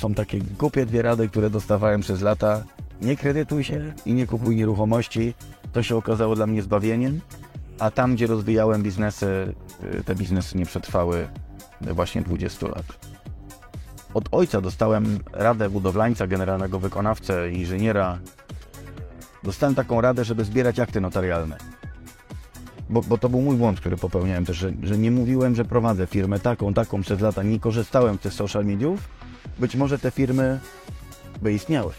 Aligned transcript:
Są 0.00 0.14
takie 0.14 0.38
głupie 0.58 0.86
dwie 0.86 1.02
rady, 1.02 1.28
które 1.28 1.50
dostawałem 1.50 2.00
przez 2.00 2.20
lata. 2.20 2.62
Nie 3.02 3.16
kredytuj 3.16 3.64
się 3.64 3.92
i 4.06 4.14
nie 4.14 4.26
kupuj 4.26 4.56
nieruchomości. 4.56 5.34
To 5.72 5.82
się 5.82 5.96
okazało 5.96 6.36
dla 6.36 6.46
mnie 6.46 6.62
zbawieniem. 6.62 7.20
A 7.78 7.90
tam, 7.90 8.14
gdzie 8.14 8.26
rozwijałem 8.26 8.82
biznesy, 8.82 9.54
y, 9.98 10.04
te 10.04 10.14
biznesy 10.14 10.58
nie 10.58 10.66
przetrwały 10.66 11.28
właśnie 11.80 12.22
20 12.22 12.66
lat. 12.68 12.84
Od 14.14 14.28
ojca 14.32 14.60
dostałem 14.60 15.18
radę 15.32 15.70
budowlańca, 15.70 16.26
generalnego 16.26 16.80
wykonawcę, 16.80 17.50
inżyniera. 17.50 18.18
Dostałem 19.44 19.74
taką 19.74 20.00
radę, 20.00 20.24
żeby 20.24 20.44
zbierać 20.44 20.80
akty 20.80 21.00
notarialne. 21.00 21.56
Bo, 22.90 23.02
bo 23.02 23.18
to 23.18 23.28
był 23.28 23.40
mój 23.40 23.56
błąd, 23.56 23.80
który 23.80 23.96
popełniałem 23.96 24.44
też, 24.44 24.56
że, 24.56 24.72
że 24.82 24.98
nie 24.98 25.10
mówiłem, 25.10 25.54
że 25.54 25.64
prowadzę 25.64 26.06
firmę 26.06 26.40
taką, 26.40 26.74
taką 26.74 27.00
przez 27.00 27.20
lata. 27.20 27.42
Nie 27.42 27.60
korzystałem 27.60 28.16
z 28.16 28.20
tych 28.20 28.32
social 28.32 28.64
mediów. 28.64 29.08
Być 29.58 29.76
może 29.76 29.98
te 29.98 30.10
firmy 30.10 30.60
by 31.42 31.52
istniały. 31.52 31.92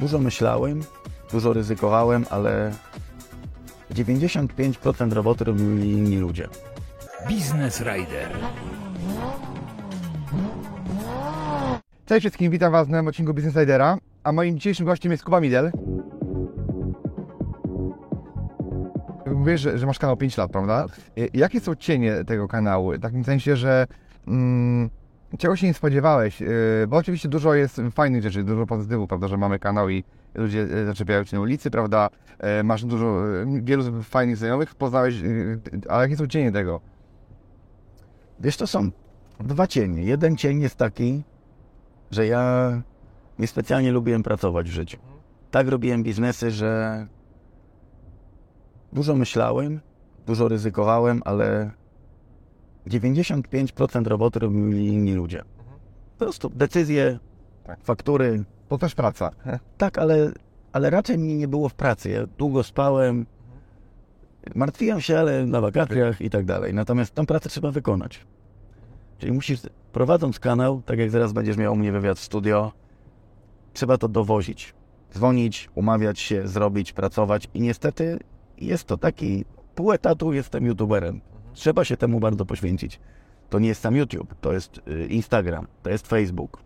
Dużo 0.00 0.18
myślałem, 0.18 0.80
dużo 1.32 1.52
ryzykowałem, 1.52 2.26
ale 2.30 2.72
95% 3.94 5.12
roboty 5.12 5.44
robili 5.44 5.90
inni 5.92 6.16
ludzie. 6.16 6.48
Business 7.30 7.80
Rider. 7.80 8.28
Cześć 12.06 12.22
wszystkim, 12.22 12.50
witam 12.50 12.72
Was 12.72 12.88
na 12.88 12.92
nowym 12.96 13.08
odcinku 13.08 13.34
Business 13.34 13.56
Ridera, 13.56 13.98
a 14.24 14.32
moim 14.32 14.56
dzisiejszym 14.56 14.86
gościem 14.86 15.12
jest 15.12 15.24
Kuba 15.24 15.40
Midel. 15.40 15.72
Mówisz, 19.26 19.60
że, 19.60 19.78
że 19.78 19.86
masz 19.86 19.98
kanał 19.98 20.16
5 20.16 20.36
lat, 20.36 20.50
prawda? 20.50 20.86
I- 21.16 21.38
Jakie 21.38 21.60
są 21.60 21.74
cienie 21.74 22.24
tego 22.24 22.48
kanału? 22.48 22.92
W 22.92 23.00
takim 23.00 23.24
sensie, 23.24 23.56
że 23.56 23.86
mm, 24.28 24.90
czego 25.38 25.56
się 25.56 25.66
nie 25.66 25.74
spodziewałeś? 25.74 26.40
Yy, 26.40 26.48
Bo 26.88 26.96
oczywiście 26.96 27.28
dużo 27.28 27.54
jest 27.54 27.80
fajnych 27.94 28.22
rzeczy, 28.22 28.44
dużo 28.44 28.66
pozytywów, 28.66 29.08
prawda, 29.08 29.28
że 29.28 29.36
mamy 29.36 29.58
kanał 29.58 29.88
i 29.88 30.04
ludzie 30.34 30.62
e, 30.62 30.86
zaczepiają 30.86 31.24
się 31.24 31.36
na 31.36 31.42
ulicy, 31.42 31.70
prawda? 31.70 32.08
E, 32.38 32.62
Masz 32.62 32.84
dużo, 32.84 33.22
wielu 33.62 34.02
fajnych 34.02 34.36
znajomych, 34.36 34.74
poznałeś, 34.74 35.20
yy, 35.20 35.60
a 35.88 36.02
jakie 36.02 36.16
są 36.16 36.26
cienie 36.26 36.52
tego? 36.52 36.80
Wiesz, 38.40 38.56
to 38.56 38.66
są 38.66 38.90
dwa 39.40 39.66
cienie. 39.66 40.02
Jeden 40.02 40.36
cień 40.36 40.60
jest 40.60 40.76
taki, 40.76 41.22
że 42.10 42.26
ja 42.26 42.72
niespecjalnie 43.38 43.92
lubiłem 43.92 44.22
pracować 44.22 44.68
w 44.68 44.72
życiu. 44.72 44.98
Tak 45.50 45.68
robiłem 45.68 46.02
biznesy, 46.02 46.50
że 46.50 47.06
dużo 48.92 49.14
myślałem, 49.14 49.80
dużo 50.26 50.48
ryzykowałem, 50.48 51.22
ale 51.24 51.70
95% 52.86 54.06
roboty 54.06 54.38
robili 54.38 54.86
inni 54.86 55.14
ludzie. 55.14 55.42
Po 56.18 56.24
prostu 56.24 56.50
decyzje, 56.50 57.18
Tak. 57.64 57.80
faktury, 57.84 58.44
To 58.68 58.78
też 58.78 58.94
praca. 58.94 59.30
tak, 59.78 59.98
ale, 59.98 60.32
ale 60.72 60.90
raczej 60.90 61.18
mi 61.18 61.34
nie 61.34 61.48
było 61.48 61.68
w 61.68 61.74
pracy. 61.74 62.10
Ja 62.10 62.26
długo 62.38 62.62
spałem, 62.62 63.26
martwiłem 64.54 65.00
się, 65.00 65.18
ale 65.18 65.46
na 65.46 65.60
wakacjach 65.60 66.20
i 66.20 66.30
tak 66.30 66.44
dalej. 66.44 66.74
Natomiast 66.74 67.14
tą 67.14 67.26
pracę 67.26 67.48
trzeba 67.48 67.70
wykonać. 67.70 68.26
Czyli 69.18 69.32
musisz, 69.32 69.60
prowadząc 69.92 70.38
kanał, 70.40 70.82
tak 70.86 70.98
jak 70.98 71.10
zaraz 71.10 71.32
będziesz 71.32 71.56
miał 71.56 71.72
u 71.72 71.76
mnie 71.76 71.92
wywiad 71.92 72.18
w 72.18 72.22
studio, 72.22 72.72
trzeba 73.72 73.98
to 73.98 74.08
dowozić. 74.08 74.74
Dzwonić, 75.14 75.70
umawiać 75.74 76.20
się, 76.20 76.48
zrobić, 76.48 76.92
pracować 76.92 77.48
i 77.54 77.60
niestety 77.60 78.18
jest 78.58 78.84
to 78.84 78.96
taki, 78.96 79.44
pół 79.74 79.92
etatu 79.92 80.32
jestem 80.32 80.66
youtuberem. 80.66 81.20
Trzeba 81.52 81.84
się 81.84 81.96
temu 81.96 82.20
bardzo 82.20 82.46
poświęcić. 82.46 83.00
To 83.50 83.58
nie 83.58 83.68
jest 83.68 83.80
sam 83.80 83.96
YouTube, 83.96 84.34
to 84.40 84.52
jest 84.52 84.80
y, 84.88 85.06
Instagram, 85.06 85.66
to 85.82 85.90
jest 85.90 86.06
Facebook, 86.06 86.62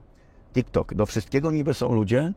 TikTok. 0.55 0.95
Do 0.95 1.07
wszystkiego 1.07 1.51
niby 1.51 1.75
są 1.75 1.95
ludzie, 1.95 2.33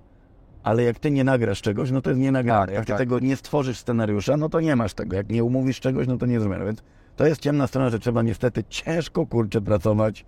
ale 0.63 0.83
jak 0.83 0.99
ty 0.99 1.11
nie 1.11 1.23
nagrasz 1.23 1.61
czegoś, 1.61 1.91
no 1.91 2.01
to 2.01 2.09
jest 2.09 2.21
nie 2.21 2.31
nagrane. 2.31 2.65
Tak, 2.65 2.75
jak 2.75 2.85
ty 2.85 2.91
tak. 2.91 2.97
tego 2.97 3.19
nie 3.19 3.35
stworzysz 3.35 3.77
scenariusza, 3.77 4.37
no 4.37 4.49
to 4.49 4.59
nie 4.59 4.75
masz 4.75 4.93
tego. 4.93 5.15
Jak 5.15 5.29
nie 5.29 5.43
umówisz 5.43 5.79
czegoś, 5.79 6.07
no 6.07 6.17
to 6.17 6.25
nie 6.25 6.39
zrobisz. 6.39 6.65
Więc 6.65 6.83
to 7.15 7.25
jest 7.25 7.41
ciemna 7.41 7.67
strona, 7.67 7.89
że 7.89 7.99
trzeba 7.99 8.21
niestety 8.21 8.63
ciężko 8.69 9.25
kurczę 9.25 9.61
pracować 9.61 10.25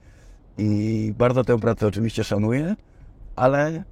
i 0.58 1.14
bardzo 1.18 1.44
tę 1.44 1.60
pracę 1.60 1.88
oczywiście 1.88 2.24
szanuję, 2.24 2.76
ale 3.36 3.84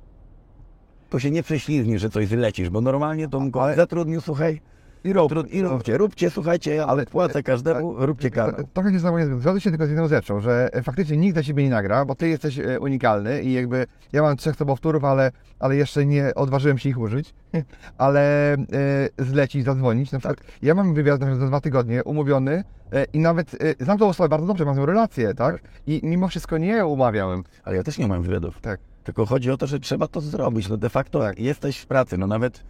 to 1.09 1.19
się 1.19 1.31
nie 1.31 1.43
prześlizgnie, 1.43 1.99
że 1.99 2.09
coś 2.09 2.27
zlecisz, 2.27 2.69
bo 2.69 2.81
normalnie 2.81 3.27
to 3.27 3.39
bym 3.39 3.51
kogoś 3.51 3.75
zatrudnił, 3.75 4.21
słuchaj, 4.21 4.61
I 5.03 5.13
rób. 5.13 5.29
trud, 5.29 5.51
i 5.53 5.61
róbcie, 5.61 5.97
róbcie, 5.97 6.29
słuchajcie, 6.29 6.85
ale 6.85 7.05
płacę 7.05 7.43
każdemu, 7.43 8.05
róbcie 8.05 8.31
kanał. 8.31 8.55
To- 8.55 8.63
Trochę 8.73 8.91
się 8.91 8.99
znowu 8.99 9.17
zgodzę 9.39 9.61
się 9.61 9.69
tylko 9.69 9.85
z 9.85 9.89
jedną 9.89 10.07
rzeczą, 10.07 10.39
że 10.39 10.69
e, 10.73 10.83
faktycznie 10.83 11.17
nikt 11.17 11.35
za 11.35 11.43
siebie 11.43 11.63
nie 11.63 11.69
nagra, 11.69 12.05
bo 12.05 12.15
ty 12.15 12.29
jesteś 12.29 12.59
e, 12.59 12.79
unikalny 12.79 13.41
i 13.43 13.53
jakby 13.53 13.85
ja 14.13 14.21
mam 14.21 14.37
trzech 14.37 14.55
sobowtórów, 14.55 15.03
ale, 15.03 15.31
ale 15.59 15.75
jeszcze 15.75 16.05
nie 16.05 16.35
odważyłem 16.35 16.77
się 16.77 16.89
ich 16.89 16.99
użyć, 16.99 17.33
ale 17.97 18.53
e, 18.53 18.57
zlecić, 19.17 19.65
zadzwonić. 19.65 20.11
Na 20.11 20.19
przykład 20.19 20.39
ja 20.61 20.75
mam 20.75 20.93
wywiad 20.93 21.19
za 21.19 21.47
dwa 21.47 21.61
tygodnie 21.61 22.03
umówiony 22.03 22.63
e, 22.93 23.03
i 23.13 23.19
nawet 23.19 23.53
e, 23.79 23.83
znam 23.83 23.97
tą 23.97 24.07
osobę 24.07 24.29
bardzo 24.29 24.47
dobrze, 24.47 24.65
mam 24.65 24.75
z 24.75 24.77
nią 24.77 24.85
relację, 24.85 25.33
tak? 25.33 25.61
I 25.87 25.99
mimo 26.03 26.27
wszystko 26.27 26.57
nie 26.57 26.85
umawiałem. 26.85 27.43
Ale 27.63 27.75
ja 27.75 27.83
też 27.83 27.97
nie 27.97 28.07
mam 28.07 28.21
wywiadów. 28.21 28.61
Tak. 28.61 28.79
Tylko 29.03 29.25
chodzi 29.25 29.51
o 29.51 29.57
to, 29.57 29.67
że 29.67 29.79
trzeba 29.79 30.07
to 30.07 30.21
zrobić. 30.21 30.69
No 30.69 30.77
de 30.77 30.89
facto 30.89 31.21
jesteś 31.37 31.77
w 31.79 31.85
pracy, 31.85 32.17
no 32.17 32.27
nawet 32.27 32.63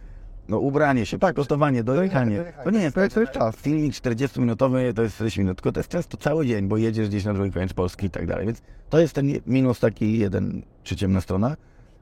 no 0.48 0.58
ubranie 0.58 1.06
się, 1.06 1.18
przygotowanie, 1.18 1.84
dojechanie. 1.84 2.36
dojechanie. 2.36 2.64
To 2.64 2.70
nie 2.70 2.92
To 2.92 3.00
jest- 3.00 3.14
to 3.14 3.20
jest 3.20 3.32
czas. 3.32 3.56
Filmik 3.56 3.92
40-minutowy 3.94 4.94
to 4.94 5.02
jest 5.02 5.14
40 5.14 5.40
minut, 5.40 5.56
tylko 5.56 5.72
to 5.72 5.80
jest 5.80 5.90
często 5.90 6.16
cały 6.16 6.46
dzień, 6.46 6.68
bo 6.68 6.76
jedziesz 6.76 7.08
gdzieś 7.08 7.24
na 7.24 7.34
drugi 7.34 7.52
koniec 7.52 7.72
Polski 7.72 8.06
i 8.06 8.10
tak 8.10 8.26
dalej. 8.26 8.46
Więc 8.46 8.62
to 8.90 8.98
jest 9.00 9.14
ten 9.14 9.26
minus 9.46 9.80
taki 9.80 10.18
jeden, 10.18 10.62
czy 10.82 10.96
ciemna 10.96 11.20
strona. 11.20 11.56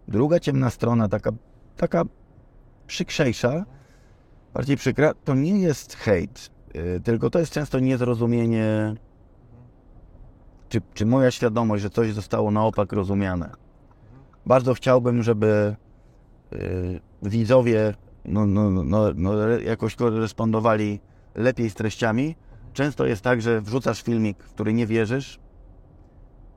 Druga 0.09 0.41
ciemna 0.41 0.71
strona, 0.71 1.09
taka, 1.09 1.31
taka 1.76 2.03
przykrzejsza, 2.87 3.65
bardziej 4.55 4.76
przykra, 4.76 5.15
to 5.25 5.34
nie 5.34 5.60
jest 5.60 5.94
hejt, 5.97 6.50
yy, 6.75 7.00
tylko 7.00 7.31
to 7.31 7.38
jest 7.38 7.53
często 7.53 7.78
niezrozumienie, 7.81 8.94
czy, 10.69 10.81
czy 10.94 11.06
moja 11.06 11.31
świadomość, 11.31 11.82
że 11.82 11.91
coś 11.91 12.12
zostało 12.12 12.50
na 12.50 12.65
opak 12.65 12.93
rozumiane. 12.93 13.50
Bardzo 14.47 14.75
chciałbym, 14.75 15.22
żeby 15.22 15.76
yy, 16.53 17.00
widzowie 17.22 17.94
no, 18.28 18.47
no, 18.47 18.71
no, 18.84 19.12
no, 19.15 19.49
jakoś 19.49 19.94
korespondowali 19.94 21.00
lepiej 21.34 21.71
z 21.71 21.75
treściami. 21.75 22.37
Często 22.72 23.06
jest 23.06 23.22
tak, 23.22 23.43
że 23.43 23.61
wrzucasz 23.61 24.03
filmik, 24.03 24.44
w 24.44 24.50
który 24.50 24.72
nie 24.72 24.87
wierzysz 24.87 25.41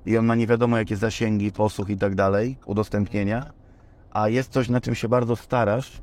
i 0.06 0.18
on 0.18 0.26
ma 0.26 0.36
nie 0.36 0.48
wiadomo 0.48 0.78
jakie 0.78 0.98
zasięgi, 0.98 1.52
posłuch 1.52 1.90
i 1.90 1.98
tak 1.98 2.16
dalej, 2.16 2.58
udostępnienia, 2.66 3.54
a 4.12 4.30
jest 4.30 4.52
coś, 4.52 4.70
na 4.70 4.82
czym 4.82 4.96
się 4.96 5.10
bardzo 5.10 5.36
starasz, 5.36 6.02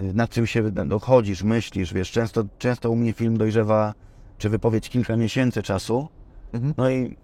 yy, 0.00 0.14
nad 0.14 0.30
czym 0.30 0.46
się 0.46 0.70
no, 0.86 0.98
chodzisz, 0.98 1.42
myślisz, 1.42 1.94
wiesz, 1.94 2.10
często, 2.10 2.44
często 2.58 2.90
u 2.90 2.96
mnie 2.96 3.12
film 3.12 3.38
dojrzewa, 3.38 3.94
czy 4.38 4.48
wypowiedź 4.48 4.88
kilka 4.88 5.16
miesięcy 5.16 5.62
czasu, 5.62 6.08
Mhm. 6.52 6.74
no 6.76 6.90
i 6.90 7.16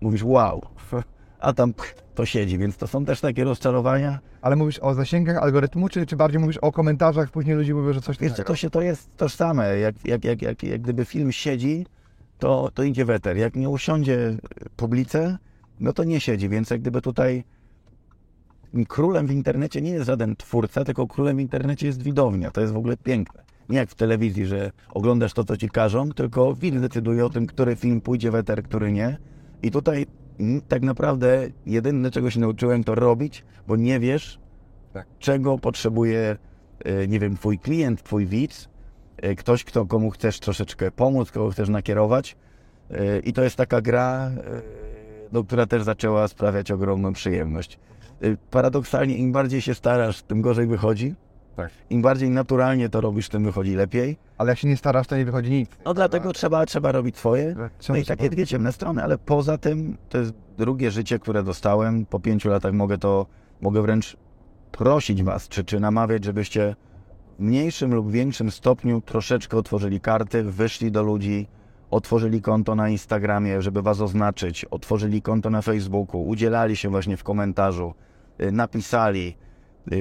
mówisz 0.00 0.24
wow, 0.24 0.62
a 1.40 1.52
tam 1.52 1.74
to 2.20 2.26
siedzi, 2.26 2.58
więc 2.58 2.76
to 2.76 2.86
są 2.86 3.04
też 3.04 3.20
takie 3.20 3.44
rozczarowania. 3.44 4.18
Ale 4.42 4.56
mówisz 4.56 4.78
o 4.78 4.94
zasięgach 4.94 5.36
algorytmu, 5.36 5.88
czy, 5.88 6.06
czy 6.06 6.16
bardziej 6.16 6.40
mówisz 6.40 6.56
o 6.56 6.72
komentarzach, 6.72 7.30
później 7.30 7.56
ludzie 7.56 7.74
mówią, 7.74 7.92
że 7.92 8.00
coś 8.00 8.18
Wiesz 8.18 8.32
to 8.46 8.56
się 8.56 8.70
to 8.70 8.82
jest 8.82 9.16
tożsame. 9.16 9.78
Jak, 9.78 9.94
jak, 10.04 10.24
jak, 10.24 10.42
jak, 10.42 10.62
jak 10.62 10.80
gdyby 10.80 11.04
film 11.04 11.32
siedzi, 11.32 11.86
to, 12.38 12.70
to 12.74 12.82
idzie 12.82 13.04
weter. 13.04 13.36
Jak 13.36 13.56
nie 13.56 13.68
usiądzie 13.68 14.36
publice, 14.76 15.38
no 15.80 15.92
to 15.92 16.04
nie 16.04 16.20
siedzi. 16.20 16.48
Więc 16.48 16.70
jak 16.70 16.80
gdyby 16.80 17.00
tutaj 17.02 17.44
królem 18.88 19.26
w 19.26 19.30
internecie 19.30 19.80
nie 19.80 19.90
jest 19.90 20.06
żaden 20.06 20.36
twórca, 20.36 20.84
tylko 20.84 21.06
królem 21.06 21.36
w 21.36 21.40
internecie 21.40 21.86
jest 21.86 22.02
widownia. 22.02 22.50
To 22.50 22.60
jest 22.60 22.72
w 22.72 22.76
ogóle 22.76 22.96
piękne. 22.96 23.42
Nie 23.68 23.78
jak 23.78 23.90
w 23.90 23.94
telewizji, 23.94 24.46
że 24.46 24.70
oglądasz 24.88 25.32
to, 25.32 25.44
co 25.44 25.56
ci 25.56 25.68
każą, 25.68 26.10
tylko 26.10 26.54
widz 26.54 26.80
decyduje 26.80 27.26
o 27.26 27.30
tym, 27.30 27.46
który 27.46 27.76
film 27.76 28.00
pójdzie 28.00 28.30
weter, 28.30 28.62
który 28.62 28.92
nie. 28.92 29.18
I 29.62 29.70
tutaj 29.70 30.06
tak 30.68 30.82
naprawdę 30.82 31.48
jedyne, 31.66 32.10
czego 32.10 32.30
się 32.30 32.40
nauczyłem, 32.40 32.84
to 32.84 32.94
robić, 32.94 33.44
bo 33.66 33.76
nie 33.76 34.00
wiesz, 34.00 34.40
Tak. 34.92 35.06
czego 35.18 35.58
potrzebuje, 35.58 36.36
e, 36.84 37.08
nie 37.08 37.20
wiem, 37.20 37.36
twój 37.36 37.58
klient, 37.58 38.02
twój 38.02 38.26
widz, 38.26 38.68
e, 39.16 39.34
ktoś, 39.34 39.64
kto, 39.64 39.86
komu 39.86 40.10
chcesz 40.10 40.40
troszeczkę 40.40 40.90
pomóc, 40.90 41.30
kogo 41.30 41.50
chcesz 41.50 41.68
nakierować. 41.68 42.36
E, 42.90 43.18
I 43.18 43.32
to 43.32 43.42
jest 43.42 43.56
taka 43.56 43.80
gra 43.80 44.30
no, 45.32 45.44
która 45.44 45.66
też 45.66 45.82
zaczęła 45.82 46.28
sprawiać 46.28 46.70
ogromną 46.70 47.12
przyjemność. 47.12 47.78
Paradoksalnie, 48.50 49.16
im 49.16 49.32
bardziej 49.32 49.60
się 49.60 49.74
starasz, 49.74 50.22
tym 50.22 50.42
gorzej 50.42 50.66
wychodzi. 50.66 51.14
Tak. 51.56 51.70
Im 51.90 52.02
bardziej 52.02 52.30
naturalnie 52.30 52.88
to 52.88 53.00
robisz, 53.00 53.28
tym 53.28 53.44
wychodzi 53.44 53.74
lepiej. 53.74 54.16
Ale 54.38 54.50
jak 54.50 54.58
się 54.58 54.68
nie 54.68 54.76
starasz, 54.76 55.06
to 55.06 55.16
nie 55.16 55.24
wychodzi 55.24 55.50
nic. 55.50 55.70
No 55.84 55.94
dlatego 55.94 56.32
trzeba, 56.32 56.66
trzeba 56.66 56.92
robić 56.92 57.16
swoje. 57.16 57.56
No 57.88 57.96
i 57.96 58.04
takie 58.04 58.30
dwie 58.30 58.46
ciemne 58.46 58.72
strony, 58.72 59.02
ale 59.02 59.18
poza 59.18 59.58
tym 59.58 59.96
to 60.08 60.18
jest 60.18 60.32
drugie 60.58 60.90
życie, 60.90 61.18
które 61.18 61.42
dostałem. 61.42 62.06
Po 62.06 62.20
pięciu 62.20 62.48
latach 62.48 62.72
mogę 62.72 62.98
to, 62.98 63.26
mogę 63.60 63.82
wręcz 63.82 64.16
prosić 64.72 65.22
Was, 65.22 65.48
czy, 65.48 65.64
czy 65.64 65.80
namawiać, 65.80 66.24
żebyście 66.24 66.76
w 67.38 67.42
mniejszym 67.42 67.94
lub 67.94 68.10
większym 68.10 68.50
stopniu 68.50 69.00
troszeczkę 69.00 69.56
otworzyli 69.56 70.00
karty, 70.00 70.42
wyszli 70.42 70.90
do 70.90 71.02
ludzi, 71.02 71.46
otworzyli 71.90 72.42
konto 72.42 72.74
na 72.74 72.88
Instagramie, 72.88 73.62
żeby 73.62 73.82
Was 73.82 74.00
oznaczyć, 74.00 74.64
otworzyli 74.64 75.22
konto 75.22 75.50
na 75.50 75.62
Facebooku, 75.62 76.28
udzielali 76.28 76.76
się 76.76 76.88
właśnie 76.88 77.16
w 77.16 77.24
komentarzu, 77.24 77.94
y, 78.40 78.52
napisali, 78.52 79.36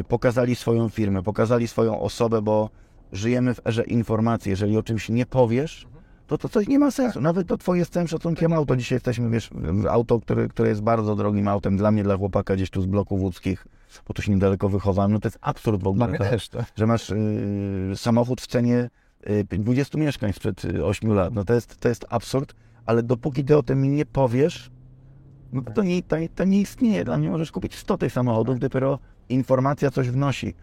pokazali 0.07 0.55
swoją 0.55 0.89
firmę, 0.89 1.23
pokazali 1.23 1.67
swoją 1.67 1.99
osobę, 1.99 2.41
bo 2.41 2.69
żyjemy 3.11 3.53
w 3.53 3.67
erze 3.67 3.83
informacji. 3.83 4.49
Jeżeli 4.49 4.77
o 4.77 4.83
czymś 4.83 5.09
nie 5.09 5.25
powiesz, 5.25 5.87
to 6.27 6.37
to 6.37 6.49
coś 6.49 6.67
nie 6.67 6.79
ma 6.79 6.91
sensu. 6.91 7.21
Nawet 7.21 7.47
to 7.47 7.57
twoje 7.57 7.85
z 7.85 7.89
całym 7.89 8.07
szacunkiem 8.07 8.53
auto. 8.53 8.75
Dzisiaj 8.75 8.95
jesteśmy, 8.95 9.29
wiesz, 9.29 9.49
auto, 9.89 10.19
które, 10.19 10.47
które 10.47 10.69
jest 10.69 10.81
bardzo 10.81 11.15
drogim 11.15 11.47
autem. 11.47 11.77
Dla 11.77 11.91
mnie, 11.91 12.03
dla 12.03 12.17
chłopaka 12.17 12.55
gdzieś 12.55 12.69
tu 12.69 12.81
z 12.81 12.85
bloków 12.85 13.21
łódzkich, 13.21 13.67
bo 14.07 14.13
tu 14.13 14.21
się 14.21 14.31
niedaleko 14.31 14.69
wychowałem. 14.69 15.11
No 15.11 15.19
to 15.19 15.27
jest 15.27 15.37
absurd 15.41 15.83
w 15.83 15.87
ogóle. 15.87 16.17
To, 16.17 16.23
też 16.23 16.49
to. 16.49 16.63
że 16.75 16.87
masz 16.87 17.09
y, 17.09 17.91
samochód 17.95 18.41
w 18.41 18.47
cenie 18.47 18.89
y, 19.29 19.57
20 19.59 19.97
mieszkań 19.97 20.33
sprzed 20.33 20.65
y, 20.65 20.85
8 20.85 21.13
lat. 21.13 21.33
No 21.33 21.45
to 21.45 21.53
jest, 21.53 21.77
to 21.77 21.89
jest 21.89 22.05
absurd, 22.09 22.55
ale 22.85 23.03
dopóki 23.03 23.43
ty 23.43 23.57
o 23.57 23.63
tym 23.63 23.95
nie 23.95 24.05
powiesz, 24.05 24.71
no 25.53 25.61
to, 25.61 25.83
nie, 25.83 26.03
to, 26.03 26.15
to 26.35 26.43
nie 26.43 26.61
istnieje. 26.61 27.05
Dla 27.05 27.17
mnie 27.17 27.29
możesz 27.29 27.51
kupić 27.51 27.75
100 27.75 27.97
tych 27.97 28.11
samochodów, 28.11 28.59
dopiero 28.59 28.99
informacja 29.29 29.91
coś 29.91 30.09
wnosi. 30.09 30.53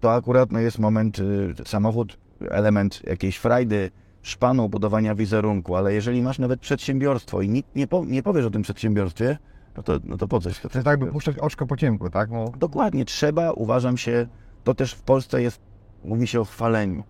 To 0.00 0.14
akurat 0.14 0.52
no, 0.52 0.60
jest 0.60 0.78
moment, 0.78 1.18
y, 1.18 1.54
samochód, 1.64 2.18
element 2.50 3.02
jakiejś 3.06 3.36
frajdy, 3.36 3.90
szpanu, 4.22 4.68
budowania 4.68 5.14
wizerunku, 5.14 5.76
ale 5.76 5.94
jeżeli 5.94 6.22
masz 6.22 6.38
nawet 6.38 6.60
przedsiębiorstwo 6.60 7.42
i 7.42 7.48
nikt 7.48 7.76
nie, 7.76 7.86
po, 7.86 8.04
nie 8.04 8.22
powiesz 8.22 8.46
o 8.46 8.50
tym 8.50 8.62
przedsiębiorstwie, 8.62 9.38
no 9.76 9.82
to, 9.82 9.98
no 10.04 10.16
to 10.16 10.28
po 10.28 10.40
coś? 10.40 10.60
To 10.60 10.68
jest 10.74 10.84
tak, 10.84 11.00
by 11.00 11.06
puszczać 11.06 11.38
oczko 11.38 11.66
po 11.66 11.76
ciemku, 11.76 12.10
tak? 12.10 12.30
No, 12.30 12.52
Dokładnie, 12.58 13.04
trzeba, 13.04 13.52
uważam 13.52 13.96
się, 13.96 14.26
to 14.64 14.74
też 14.74 14.92
w 14.92 15.02
Polsce 15.02 15.42
jest, 15.42 15.60
mówi 16.04 16.26
się 16.26 16.40
o 16.40 16.44
chwaleniu. 16.44 17.04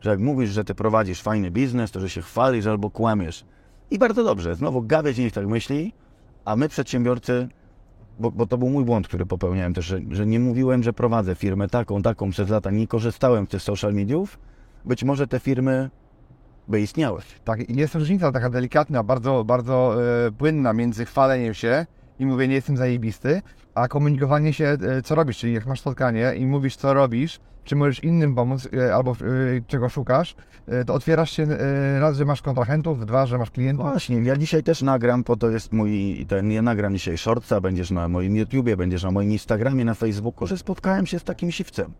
Że 0.00 0.10
jak 0.10 0.20
mówisz, 0.20 0.50
że 0.50 0.64
ty 0.64 0.74
prowadzisz 0.74 1.22
fajny 1.22 1.50
biznes, 1.50 1.90
to 1.90 2.00
że 2.00 2.10
się 2.10 2.22
chwalisz 2.22 2.66
albo 2.66 2.90
kłamiesz. 2.90 3.44
I 3.90 3.98
bardzo 3.98 4.24
dobrze, 4.24 4.54
znowu 4.54 4.82
gawieć 4.82 5.18
niech 5.18 5.32
tak 5.32 5.46
myśli, 5.46 5.92
a 6.44 6.56
my 6.56 6.68
przedsiębiorcy, 6.68 7.48
bo, 8.18 8.30
bo 8.30 8.46
to 8.46 8.58
był 8.58 8.68
mój 8.68 8.84
błąd, 8.84 9.08
który 9.08 9.26
popełniałem 9.26 9.74
też, 9.74 9.84
że, 9.84 10.00
że 10.10 10.26
nie 10.26 10.40
mówiłem, 10.40 10.82
że 10.82 10.92
prowadzę 10.92 11.34
firmę 11.34 11.68
taką, 11.68 12.02
taką 12.02 12.30
przez 12.30 12.50
lata, 12.50 12.70
nie 12.70 12.86
korzystałem 12.86 13.46
z 13.46 13.48
tych 13.48 13.62
social 13.62 13.94
mediów, 13.94 14.38
być 14.84 15.04
może 15.04 15.26
te 15.26 15.40
firmy 15.40 15.90
by 16.68 16.80
istniały. 16.80 17.20
tak, 17.44 17.70
i 17.70 17.76
jest 17.76 17.94
różnica 17.94 18.32
taka 18.32 18.50
delikatna, 18.50 19.02
bardzo, 19.02 19.44
bardzo 19.44 19.96
e, 20.26 20.32
płynna 20.32 20.72
między 20.72 21.04
chwaleniem 21.04 21.54
się 21.54 21.86
i 22.18 22.26
mówienie 22.26 22.54
jestem 22.54 22.76
zajebisty, 22.76 23.42
a 23.74 23.88
komunikowanie 23.88 24.52
się, 24.52 24.64
e, 24.66 25.02
co 25.02 25.14
robisz, 25.14 25.38
czyli 25.38 25.52
jak 25.52 25.66
masz 25.66 25.80
spotkanie 25.80 26.32
i 26.36 26.46
mówisz, 26.46 26.76
co 26.76 26.94
robisz, 26.94 27.40
czy 27.68 27.76
możesz 27.76 28.04
innym 28.04 28.34
pomóc, 28.34 28.68
e, 28.72 28.94
albo 28.94 29.12
e, 29.12 29.14
czego 29.66 29.88
szukasz, 29.88 30.36
e, 30.66 30.84
to 30.84 30.94
otwierasz 30.94 31.30
się 31.30 31.46
raz, 32.00 32.16
że 32.16 32.24
masz 32.24 32.42
kontrahentów, 32.42 33.06
dwa, 33.06 33.26
że 33.26 33.38
masz 33.38 33.50
klientów. 33.50 33.86
Właśnie, 33.86 34.16
ja 34.16 34.36
dzisiaj 34.36 34.62
też 34.62 34.82
nagram, 34.82 35.24
po 35.24 35.36
to 35.36 35.50
jest 35.50 35.72
mój, 35.72 36.26
ten, 36.28 36.52
ja 36.52 36.62
nagram 36.62 36.94
dzisiaj 36.94 37.18
shortsa, 37.18 37.60
będziesz 37.60 37.90
na 37.90 38.08
moim 38.08 38.36
YouTubie, 38.36 38.76
będziesz 38.76 39.02
na 39.02 39.10
moim 39.10 39.32
Instagramie, 39.32 39.84
na 39.84 39.94
Facebooku, 39.94 40.46
że 40.46 40.58
spotkałem 40.58 41.06
się 41.06 41.18
z 41.18 41.24
takim 41.24 41.52
siwcem. 41.52 41.92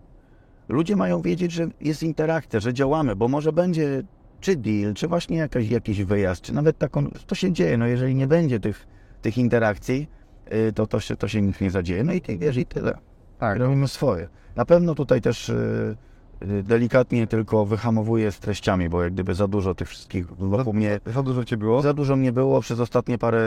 Ludzie 0.69 0.97
mają 0.97 1.23
wiedzieć, 1.23 1.53
że 1.53 1.69
jest 1.81 2.03
interakcja, 2.03 2.61
że 2.61 2.75
działamy, 2.75 3.17
bo 3.17 3.29
może 3.29 3.53
będzie 3.53 4.03
czy 4.41 4.57
deal, 4.57 4.95
czy 4.95 5.09
właśnie 5.09 5.37
jakaś, 5.37 5.71
jakiś 5.71 6.05
wyjazd, 6.05 6.43
czy 6.43 6.55
nawet 6.55 6.79
taką, 6.79 7.11
to 7.27 7.35
się 7.35 7.53
dzieje, 7.53 7.79
no 7.79 7.87
jeżeli 7.87 8.15
nie 8.15 8.27
będzie 8.27 8.61
tych, 8.61 8.87
tych 9.23 9.39
interakcji, 9.39 10.09
y, 10.53 10.73
to, 10.73 10.87
to, 10.87 11.01
się, 11.01 11.17
to 11.17 11.29
się 11.29 11.43
nic 11.43 11.61
nie 11.61 11.71
zadzieje. 11.71 12.05
No 12.05 12.13
i 12.13 12.21
ty 12.21 12.39
wiesz, 12.39 12.57
i 12.57 12.67
tyle. 12.67 13.08
Tak, 13.39 13.59
Robimy 13.59 13.89
swoje. 13.89 14.29
Na 14.57 14.65
pewno 14.65 14.95
tutaj 14.95 15.21
też 15.21 15.49
y, 15.49 15.97
y, 16.43 16.63
delikatnie 16.63 17.27
tylko 17.27 17.67
wyhamowuję 17.67 18.33
z 18.33 18.39
treściami, 18.41 18.89
bo 18.89 19.03
jak 19.03 19.13
gdyby 19.13 19.35
za 19.35 19.49
dużo 19.49 19.75
tych 19.75 19.89
wszystkich 19.89 20.27
wokół 20.37 20.73
mnie 20.73 21.01
za 21.07 21.23
dużo 21.23 21.45
cię 21.45 21.57
było. 21.57 21.83
za 21.83 21.93
dużo 21.95 22.17
mnie 22.17 22.33
było 22.33 22.61
przez 22.61 22.81
ostatnie 22.81 23.19
parę 23.19 23.41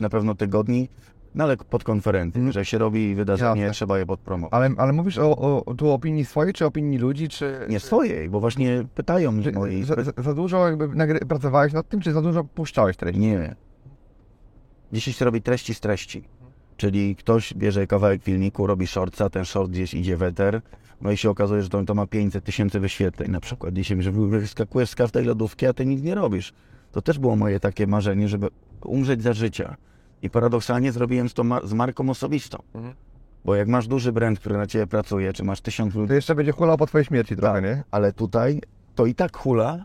na 0.00 0.08
pewno 0.08 0.34
tygodni, 0.34 0.88
no 1.34 1.44
ale 1.44 1.56
pod 1.56 1.84
konferencją, 1.84 2.38
Mhm. 2.40 2.52
że 2.52 2.64
się 2.64 2.78
robi 2.78 3.14
wydarzenie, 3.14 3.60
Jasne. 3.60 3.74
trzeba 3.74 3.98
je 3.98 4.06
podpromować. 4.06 4.52
Ale, 4.54 4.70
ale 4.76 4.92
mówisz 4.92 5.18
o, 5.18 5.64
o, 5.64 5.74
tu 5.74 5.88
o 5.90 5.94
opinii 5.94 6.24
swojej, 6.24 6.52
czy 6.52 6.66
opinii 6.66 6.98
ludzi, 6.98 7.28
czy... 7.28 7.58
Nie 7.68 7.80
swojej, 7.80 8.30
bo 8.30 8.40
właśnie 8.40 8.84
pytają 8.94 9.32
mnie 9.32 9.52
moi... 9.52 9.82
za, 9.82 9.94
za, 10.02 10.12
za 10.16 10.34
dużo 10.34 10.68
jakby 10.68 10.88
nagry, 10.88 11.18
pracowałeś 11.20 11.72
nad 11.72 11.88
tym, 11.88 12.00
czy 12.00 12.12
za 12.12 12.22
dużo 12.22 12.44
puszczałeś 12.44 12.96
treści? 12.96 13.20
Nie. 13.20 13.54
Dzisiaj 14.92 15.14
się 15.14 15.24
robi 15.24 15.42
treści 15.42 15.74
z 15.74 15.80
treści. 15.80 16.24
Czyli 16.78 17.16
ktoś 17.16 17.54
bierze 17.54 17.86
kawałek 17.86 18.22
filmiku, 18.22 18.66
robi 18.66 18.86
shortsa, 18.86 19.30
ten 19.30 19.44
short 19.44 19.70
gdzieś 19.70 19.94
idzie 19.94 20.16
w 20.16 20.22
eter, 20.22 20.60
no 21.00 21.10
i 21.10 21.16
się 21.16 21.30
okazuje, 21.30 21.62
że 21.62 21.68
to, 21.68 21.84
to 21.84 21.94
ma 21.94 22.06
500 22.06 22.44
tysięcy 22.44 22.80
wyświetleń 22.80 23.30
na 23.30 23.40
przykład. 23.40 23.74
Dzisiaj, 23.74 24.02
że 24.02 24.12
wyskakujesz 24.12 24.90
z 24.90 24.94
każdej 24.94 25.24
lodówki, 25.24 25.66
a 25.66 25.72
ty 25.72 25.86
nic 25.86 26.02
nie 26.02 26.14
robisz. 26.14 26.52
To 26.92 27.02
też 27.02 27.18
było 27.18 27.36
moje 27.36 27.60
takie 27.60 27.86
marzenie, 27.86 28.28
żeby 28.28 28.48
umrzeć 28.84 29.22
za 29.22 29.32
życia. 29.32 29.76
I 30.22 30.30
paradoksalnie 30.30 30.92
zrobiłem 30.92 31.28
to 31.28 31.44
ma- 31.44 31.60
z 31.66 31.72
marką 31.72 32.10
osobistą. 32.10 32.58
Mhm. 32.74 32.94
Bo 33.44 33.54
jak 33.54 33.68
masz 33.68 33.86
duży 33.88 34.12
brand, 34.12 34.38
który 34.40 34.56
na 34.56 34.66
ciebie 34.66 34.86
pracuje, 34.86 35.32
czy 35.32 35.44
masz 35.44 35.60
tysiąc 35.60 35.94
ludzi, 35.94 36.08
To 36.08 36.14
jeszcze 36.14 36.34
będzie 36.34 36.52
hulał 36.52 36.76
po 36.78 36.86
twojej 36.86 37.04
śmierci 37.04 37.36
trochę, 37.36 37.62
nie? 37.62 37.84
ale 37.90 38.12
tutaj 38.12 38.60
to 38.94 39.06
i 39.06 39.14
tak 39.14 39.36
hula, 39.36 39.84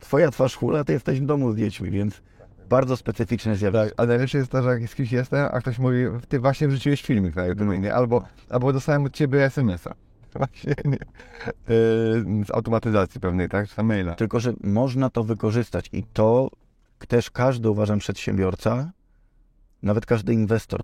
twoja 0.00 0.30
twarz 0.30 0.56
hula, 0.56 0.84
ty 0.84 0.92
jesteś 0.92 1.20
w 1.20 1.26
domu 1.26 1.52
z 1.52 1.56
dziećmi, 1.56 1.90
więc 1.90 2.22
bardzo 2.72 2.96
specyficzne 2.96 3.56
zjawisko. 3.56 3.84
Tak, 3.84 3.94
a 3.96 4.06
najlepsze 4.06 4.38
jest 4.38 4.50
to, 4.50 4.62
że 4.62 4.70
jak 4.70 4.88
z 4.88 4.94
kimś 4.94 5.12
jestem, 5.12 5.48
a 5.52 5.60
ktoś 5.60 5.78
mówi, 5.78 5.98
ty 6.28 6.40
właśnie 6.40 6.68
wrzuciłeś 6.68 7.02
filmik 7.02 7.36
na 7.36 7.46
YouTube, 7.46 7.78
nie? 7.78 7.94
Albo, 7.94 8.24
albo 8.50 8.72
dostałem 8.72 9.04
od 9.04 9.12
ciebie 9.12 9.44
SMS-a. 9.44 9.94
Właśnie, 10.38 10.74
nie? 10.84 10.98
Yy, 11.68 12.44
z 12.44 12.50
automatyzacji 12.50 13.20
pewnej, 13.20 13.48
tak? 13.48 13.68
Czy 13.68 13.82
maila. 13.82 14.14
Tylko, 14.14 14.40
że 14.40 14.52
można 14.64 15.10
to 15.10 15.24
wykorzystać 15.24 15.88
i 15.92 16.04
to 16.12 16.50
też 17.08 17.30
każdy, 17.30 17.70
uważam, 17.70 17.98
przedsiębiorca, 17.98 18.92
nawet 19.82 20.06
każdy 20.06 20.34
inwestor 20.34 20.80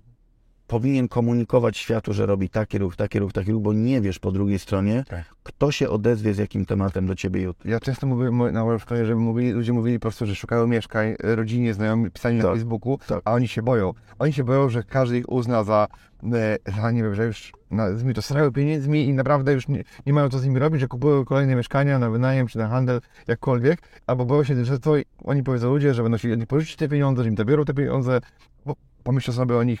powinien 0.69 1.07
komunikować 1.07 1.77
światu, 1.77 2.13
że 2.13 2.25
robi 2.25 2.49
taki 2.49 2.77
ruch, 2.77 2.95
taki 2.95 3.19
ruch, 3.19 3.33
taki 3.33 3.51
ruch, 3.51 3.61
bo 3.61 3.73
nie 3.73 4.01
wiesz 4.01 4.19
po 4.19 4.31
drugiej 4.31 4.59
stronie, 4.59 5.03
Tak. 5.07 5.23
kto 5.43 5.71
się 5.71 5.89
odezwie 5.89 6.33
z 6.33 6.37
jakim 6.37 6.65
tematem 6.65 7.07
do 7.07 7.15
ciebie. 7.15 7.53
Ja 7.65 7.79
często 7.79 8.07
mówię 8.07 8.31
na 8.31 8.65
Webstorie, 8.65 9.05
że 9.05 9.15
mówili, 9.15 9.51
ludzie 9.51 9.73
mówili 9.73 9.99
po 9.99 10.01
prostu, 10.01 10.25
że 10.25 10.35
szukają 10.35 10.67
mieszkań, 10.67 11.15
rodzinie, 11.19 11.73
znajomi, 11.73 12.11
pisali 12.11 12.37
na 12.37 12.43
Tak, 12.43 12.53
Facebooku, 12.53 12.97
tak. 13.07 13.21
a 13.25 13.33
oni 13.33 13.47
się 13.47 13.61
boją. 13.61 13.93
Oni 14.19 14.33
się 14.33 14.43
boją, 14.43 14.69
że 14.69 14.83
każdy 14.83 15.17
ich 15.17 15.29
uzna 15.31 15.63
za, 15.63 15.87
e, 16.33 16.57
za 16.81 16.91
nie 16.91 17.03
wiem, 17.03 17.15
że 17.15 17.25
już 17.25 17.51
nazwijmy 17.71 18.13
to 18.13 18.21
srają 18.21 18.51
pieniędzmi 18.51 19.05
i 19.07 19.13
naprawdę 19.13 19.53
już 19.53 19.67
nie, 19.67 19.83
nie 20.05 20.13
mają 20.13 20.29
co 20.29 20.39
z 20.39 20.43
nimi 20.45 20.59
robić, 20.59 20.81
że 20.81 20.87
kupują 20.87 21.25
kolejne 21.25 21.55
mieszkania 21.55 21.99
na 21.99 22.09
wynajem 22.09 22.47
czy 22.47 22.57
na 22.57 22.67
handel, 22.67 23.01
jakkolwiek, 23.27 23.79
albo 24.07 24.25
boją 24.25 24.43
się, 24.43 24.65
że 24.65 24.79
to 24.79 24.93
oni 25.23 25.43
powiedzą 25.43 25.69
ludzie, 25.69 25.93
że 25.93 26.03
będą 26.03 26.17
się 26.17 26.37
nie 26.37 26.47
pożyczyć 26.47 26.75
te 26.75 26.87
pieniądze, 26.87 27.23
że 27.23 27.29
im 27.29 27.37
zabiorą 27.37 27.65
te 27.65 27.73
pieniądze, 27.73 28.19
bo 28.65 28.75
pomyślą 29.03 29.33
sobie 29.33 29.55
o 29.57 29.63
nich. 29.63 29.79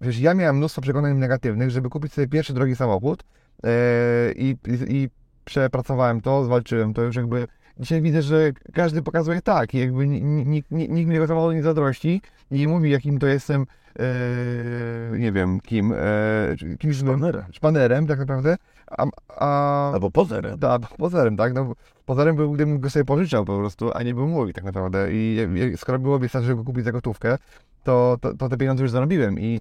Wiesz, 0.00 0.18
ja 0.20 0.34
miałem 0.34 0.56
mnóstwo 0.56 0.82
przekonań 0.82 1.16
negatywnych, 1.18 1.70
żeby 1.70 1.88
kupić 1.90 2.12
sobie 2.12 2.28
pierwszy 2.28 2.52
drogi 2.52 2.76
samochód 2.76 3.24
e, 3.64 3.68
i, 4.32 4.56
i, 4.66 4.94
i 4.96 5.08
przepracowałem 5.44 6.20
to, 6.20 6.44
zwalczyłem 6.44 6.94
to 6.94 7.02
już 7.02 7.16
jakby. 7.16 7.46
Dzisiaj 7.80 8.02
widzę, 8.02 8.22
że 8.22 8.52
każdy 8.74 9.02
pokazuje 9.02 9.42
tak 9.42 9.74
i 9.74 9.78
jakby 9.78 10.06
ni- 10.08 10.22
ni- 10.22 10.46
nikt, 10.46 10.70
nikt, 10.70 10.92
nikt 10.92 11.08
mnie 11.08 11.26
samochodu 11.26 11.52
nie 11.52 11.62
zazdrości 11.62 12.22
i 12.50 12.68
mówi 12.68 12.90
jakim 12.90 13.18
to 13.18 13.26
jestem, 13.26 13.66
e, 13.98 15.18
nie 15.18 15.32
wiem 15.32 15.60
kim, 15.60 15.94
czy- 16.58 16.76
kimś 16.78 16.96
Szpanerem. 16.96 17.42
szpanerem 17.52 18.06
tak 18.06 18.18
naprawdę, 18.18 18.56
a, 18.90 19.06
a 19.28 19.92
Albo 19.92 20.10
pozerem. 20.10 20.58
da, 20.58 20.78
pozerem, 20.78 21.36
tak? 21.36 21.54
No, 21.54 21.72
pozerem 22.06 22.36
był, 22.36 22.52
gdybym 22.52 22.80
go 22.80 22.90
sobie 22.90 23.04
pożyczał 23.04 23.44
po 23.44 23.58
prostu, 23.58 23.90
a 23.94 24.02
nie 24.02 24.14
był 24.14 24.26
mój 24.28 24.52
tak 24.52 24.64
naprawdę. 24.64 25.12
I 25.12 25.38
e, 25.74 25.76
skoro 25.76 25.98
byłoby 25.98 26.28
stać, 26.28 26.44
żeby 26.44 26.56
go 26.56 26.64
kupić 26.64 26.84
za 26.84 26.92
gotówkę, 26.92 27.38
to, 27.84 28.16
to, 28.20 28.34
to 28.34 28.48
te 28.48 28.56
pieniądze 28.56 28.82
już 28.82 28.90
zarobiłem 28.90 29.40
i 29.40 29.60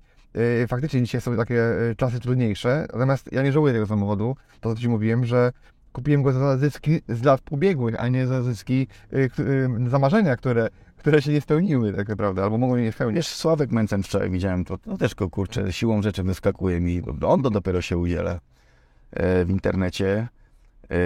faktycznie 0.67 1.01
dzisiaj 1.01 1.21
są 1.21 1.37
takie 1.37 1.63
e, 1.63 1.95
czasy 1.95 2.19
trudniejsze, 2.19 2.85
natomiast 2.93 3.31
ja 3.31 3.43
nie 3.43 3.51
żałuję 3.51 3.73
tego 3.73 3.87
samochodu, 3.87 4.35
to 4.59 4.75
co 4.75 4.81
Ci 4.81 4.89
mówiłem, 4.89 5.25
że 5.25 5.51
kupiłem 5.93 6.23
go 6.23 6.31
za 6.31 6.57
zyski 6.57 7.01
z 7.09 7.23
lat 7.23 7.41
ubiegłych, 7.49 7.95
a 7.97 8.07
nie 8.07 8.27
za 8.27 8.41
zyski, 8.41 8.87
e, 9.13 9.89
za 9.89 9.99
marzenia, 9.99 10.35
które, 10.35 10.69
które 10.97 11.21
się 11.21 11.31
nie 11.31 11.41
spełniły 11.41 11.93
tak 11.93 12.09
naprawdę, 12.09 12.43
albo 12.43 12.57
mogą 12.57 12.75
się 12.75 12.83
nie 12.83 12.91
spełnić. 12.91 13.15
Wiesz, 13.15 13.27
Sławek 13.27 13.71
Mencen 13.71 14.03
wczoraj 14.03 14.29
widziałem 14.29 14.65
to, 14.65 14.77
no 14.85 14.97
też 14.97 15.15
go 15.15 15.29
kurczę, 15.29 15.73
siłą 15.73 16.01
rzeczy 16.01 16.23
wyskakuje 16.23 16.79
mi, 16.79 17.01
on 17.25 17.43
to 17.43 17.49
dopiero 17.49 17.81
się 17.81 17.97
udziela 17.97 18.39
w 19.45 19.49
internecie. 19.49 20.27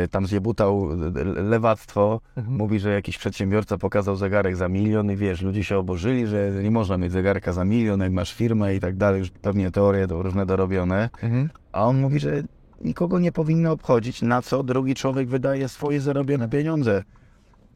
Y, 0.03 0.07
tam 0.07 0.27
zjebutał 0.27 0.91
y, 0.91 1.25
lewactwo, 1.43 2.21
Mhm. 2.35 2.57
mówi, 2.57 2.79
że 2.79 2.93
jakiś 2.93 3.17
przedsiębiorca 3.17 3.77
pokazał 3.77 4.15
zegarek 4.15 4.55
za 4.55 4.69
milion 4.69 5.11
i 5.11 5.15
wiesz, 5.15 5.41
ludzie 5.41 5.63
się 5.63 5.77
oburzyli, 5.77 6.27
że 6.27 6.51
nie 6.63 6.71
można 6.71 6.97
mieć 6.97 7.11
zegarka 7.11 7.53
za 7.53 7.65
milion, 7.65 7.99
jak 7.99 8.11
masz 8.11 8.33
firmę 8.33 8.75
i 8.75 8.79
tak 8.79 8.95
dalej, 8.97 9.19
już 9.19 9.29
pewnie 9.29 9.71
teorie 9.71 10.07
to 10.07 10.21
różne 10.23 10.45
dorobione. 10.45 11.09
Mhm. 11.23 11.49
A 11.71 11.85
on 11.85 12.01
mówi, 12.01 12.19
że 12.19 12.43
nikogo 12.81 13.19
nie 13.19 13.31
powinno 13.31 13.71
obchodzić, 13.71 14.21
na 14.21 14.41
co 14.41 14.63
drugi 14.63 14.95
człowiek 14.95 15.29
wydaje 15.29 15.67
swoje 15.69 16.01
zarobione 16.01 16.49
pieniądze. 16.49 17.03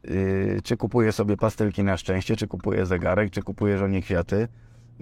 Yy, 0.04 0.60
czy 0.64 0.76
kupuje 0.76 1.12
sobie 1.12 1.36
pastelki 1.36 1.82
na 1.84 1.96
szczęście, 1.96 2.36
czy 2.36 2.46
kupuje 2.46 2.86
zegarek, 2.86 3.30
czy 3.30 3.42
kupuje 3.42 3.78
żonie 3.78 4.02
kwiaty, 4.02 4.48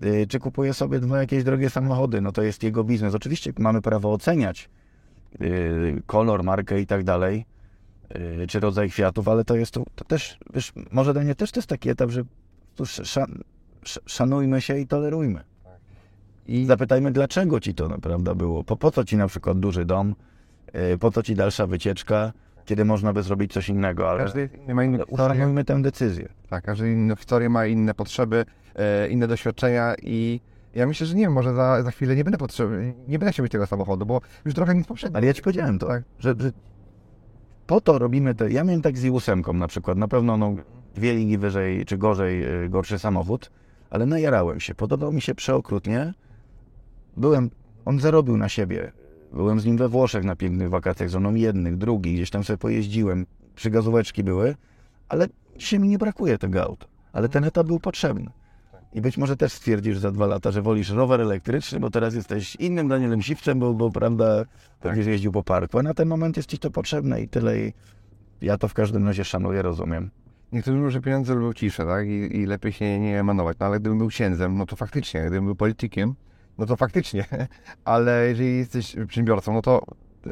yy, 0.02 0.26
czy 0.26 0.38
kupuje 0.38 0.74
sobie 0.74 1.00
dwa 1.00 1.18
jakieś 1.20 1.44
drogie 1.44 1.70
samochody. 1.70 2.20
No 2.20 2.32
to 2.32 2.42
jest 2.42 2.62
jego 2.62 2.84
biznes. 2.84 3.14
Oczywiście 3.14 3.52
mamy 3.58 3.82
prawo 3.82 4.12
oceniać 4.12 4.70
kolor, 6.06 6.42
markę 6.44 6.80
i 6.80 6.86
tak 6.86 7.04
dalej, 7.04 7.44
yy, 8.38 8.46
czy 8.46 8.60
rodzaj 8.60 8.90
kwiatów, 8.90 9.28
ale 9.28 9.44
to 9.44 9.56
jest 9.56 9.72
to, 9.74 9.82
to 9.94 10.04
też, 10.04 10.38
wiesz, 10.54 10.72
może 10.90 11.12
dla 11.12 11.22
mnie 11.22 11.34
też 11.34 11.52
to 11.52 11.58
jest 11.60 11.68
taki 11.68 11.88
etap, 11.90 12.10
że 12.10 12.22
szan, 12.84 13.38
sz- 13.84 14.02
szanujmy 14.06 14.60
się 14.60 14.78
i 14.78 14.86
tolerujmy. 14.86 15.40
I 16.46 16.66
zapytajmy, 16.66 17.10
dlaczego 17.10 17.60
ci 17.60 17.74
to 17.74 17.88
naprawdę 17.88 18.34
było? 18.34 18.64
Po, 18.64 18.76
po 18.76 18.90
co 18.90 19.04
ci 19.04 19.16
na 19.16 19.26
przykład 19.28 19.60
duży 19.60 19.84
dom? 19.84 20.14
Yy, 20.74 20.98
Po 20.98 21.10
co 21.10 21.22
ci 21.22 21.34
dalsza 21.34 21.66
wycieczka? 21.66 22.32
Kiedy 22.64 22.84
można 22.84 23.12
by 23.12 23.22
zrobić 23.22 23.52
coś 23.52 23.68
innego, 23.68 24.10
ale 24.10 24.22
Każdy 24.24 24.48
inny 24.64 24.74
ma 24.74 24.82
historię. 24.82 25.06
uszanujmy 25.14 25.64
tę 25.64 25.82
decyzję. 25.82 26.28
Tak, 26.48 26.64
każdy 26.64 26.92
inną 26.92 27.16
historię 27.16 27.48
ma 27.48 27.66
inne 27.66 27.94
potrzeby, 27.94 28.44
e, 28.74 29.08
inne 29.08 29.26
doświadczenia 29.28 29.94
i 30.02 30.40
ja 30.74 30.86
myślę, 30.86 31.06
że 31.06 31.14
nie 31.14 31.22
wiem, 31.22 31.32
może 31.32 31.54
za, 31.54 31.82
za 31.82 31.90
chwilę 31.90 32.16
nie 32.16 32.24
będę 32.24 32.38
potrzeby, 32.38 32.94
nie 33.08 33.18
będę 33.18 33.32
chciał 33.32 33.42
mieć 33.44 33.52
tego 33.52 33.66
samochodu, 33.66 34.06
bo 34.06 34.20
już 34.44 34.54
trochę 34.54 34.74
nic 34.74 34.86
poprzednio. 34.86 35.16
Ale 35.16 35.26
ja 35.26 35.34
ci 35.34 35.42
powiedziałem 35.42 35.78
to, 35.78 35.86
Tak. 35.86 36.02
że, 36.18 36.34
że 36.38 36.52
po 37.66 37.80
to 37.80 37.98
robimy 37.98 38.34
te... 38.34 38.50
Ja 38.50 38.64
miałem 38.64 38.82
tak 38.82 38.98
z 38.98 39.04
i8 39.04 39.54
na 39.54 39.68
przykład, 39.68 39.98
na 39.98 40.08
pewno 40.08 40.36
no, 40.36 40.54
dwie 40.94 41.14
ligi 41.14 41.38
wyżej 41.38 41.84
czy 41.84 41.98
gorzej, 41.98 42.64
y, 42.64 42.68
gorszy 42.68 42.98
samochód, 42.98 43.50
ale 43.90 44.06
najarałem 44.06 44.60
się, 44.60 44.74
podobał 44.74 45.12
mi 45.12 45.20
się 45.20 45.34
przeokrutnie. 45.34 46.14
Byłem, 47.16 47.50
on 47.84 48.00
zarobił 48.00 48.36
na 48.36 48.48
siebie. 48.48 48.92
Byłem 49.32 49.60
z 49.60 49.64
nim 49.64 49.76
we 49.76 49.88
Włoszech 49.88 50.24
na 50.24 50.36
pięknych 50.36 50.70
wakacjach, 50.70 51.08
z 51.08 51.12
żoną 51.12 51.34
jednych, 51.34 51.76
drugich, 51.76 52.14
gdzieś 52.14 52.30
tam 52.30 52.44
sobie 52.44 52.58
pojeździłem, 52.58 53.26
przygazóweczki 53.54 54.24
były, 54.24 54.56
ale 55.08 55.26
dzisiaj 55.56 55.80
mi 55.80 55.88
nie 55.88 55.98
brakuje 55.98 56.38
tego 56.38 56.62
auta. 56.62 56.86
Ale 57.12 57.28
ten 57.28 57.44
etap 57.44 57.66
był 57.66 57.80
potrzebny. 57.80 58.30
I 58.94 59.00
być 59.00 59.18
może 59.18 59.36
też 59.36 59.52
stwierdzisz 59.52 59.98
za 59.98 60.10
dwa 60.10 60.26
lata, 60.26 60.50
że 60.50 60.62
wolisz 60.62 60.90
rower 60.90 61.20
elektryczny, 61.20 61.80
bo 61.80 61.90
teraz 61.90 62.14
jesteś 62.14 62.56
innym 62.56 62.88
Danielem 62.88 63.22
Siwczem, 63.22 63.58
bo, 63.58 63.74
bo 63.74 63.90
prawda, 63.90 64.44
będziesz 64.82 65.06
jeździł 65.06 65.32
po 65.32 65.42
parku, 65.42 65.78
a 65.78 65.82
na 65.82 65.94
ten 65.94 66.08
moment 66.08 66.36
jest 66.36 66.48
ci 66.48 66.58
to 66.58 66.70
potrzebne 66.70 67.22
i 67.22 67.28
tyle. 67.28 67.58
I 67.58 67.72
ja 68.40 68.58
to 68.58 68.68
w 68.68 68.74
każdym 68.74 69.06
razie 69.06 69.24
szanuję, 69.24 69.62
rozumiem. 69.62 70.10
Niektórzy 70.52 70.76
mówią, 70.76 70.90
że 70.90 71.00
pieniądze 71.00 71.34
lubią 71.34 71.52
ciszę, 71.52 71.86
tak? 71.86 72.06
I, 72.06 72.36
I 72.36 72.46
lepiej 72.46 72.72
się 72.72 73.00
nie 73.00 73.20
emanować. 73.20 73.56
No 73.60 73.66
ale 73.66 73.80
gdybym 73.80 73.98
był 73.98 74.08
księdzem, 74.08 74.58
no 74.58 74.66
to 74.66 74.76
faktycznie, 74.76 75.20
gdybym 75.20 75.44
był 75.44 75.56
politykiem, 75.56 76.14
no 76.58 76.66
to 76.66 76.76
faktycznie. 76.76 77.24
Ale 77.84 78.28
jeżeli 78.28 78.58
jesteś 78.58 78.94
przedsiębiorcą, 78.94 79.52
no 79.52 79.62
to 79.62 79.82
e, 80.26 80.30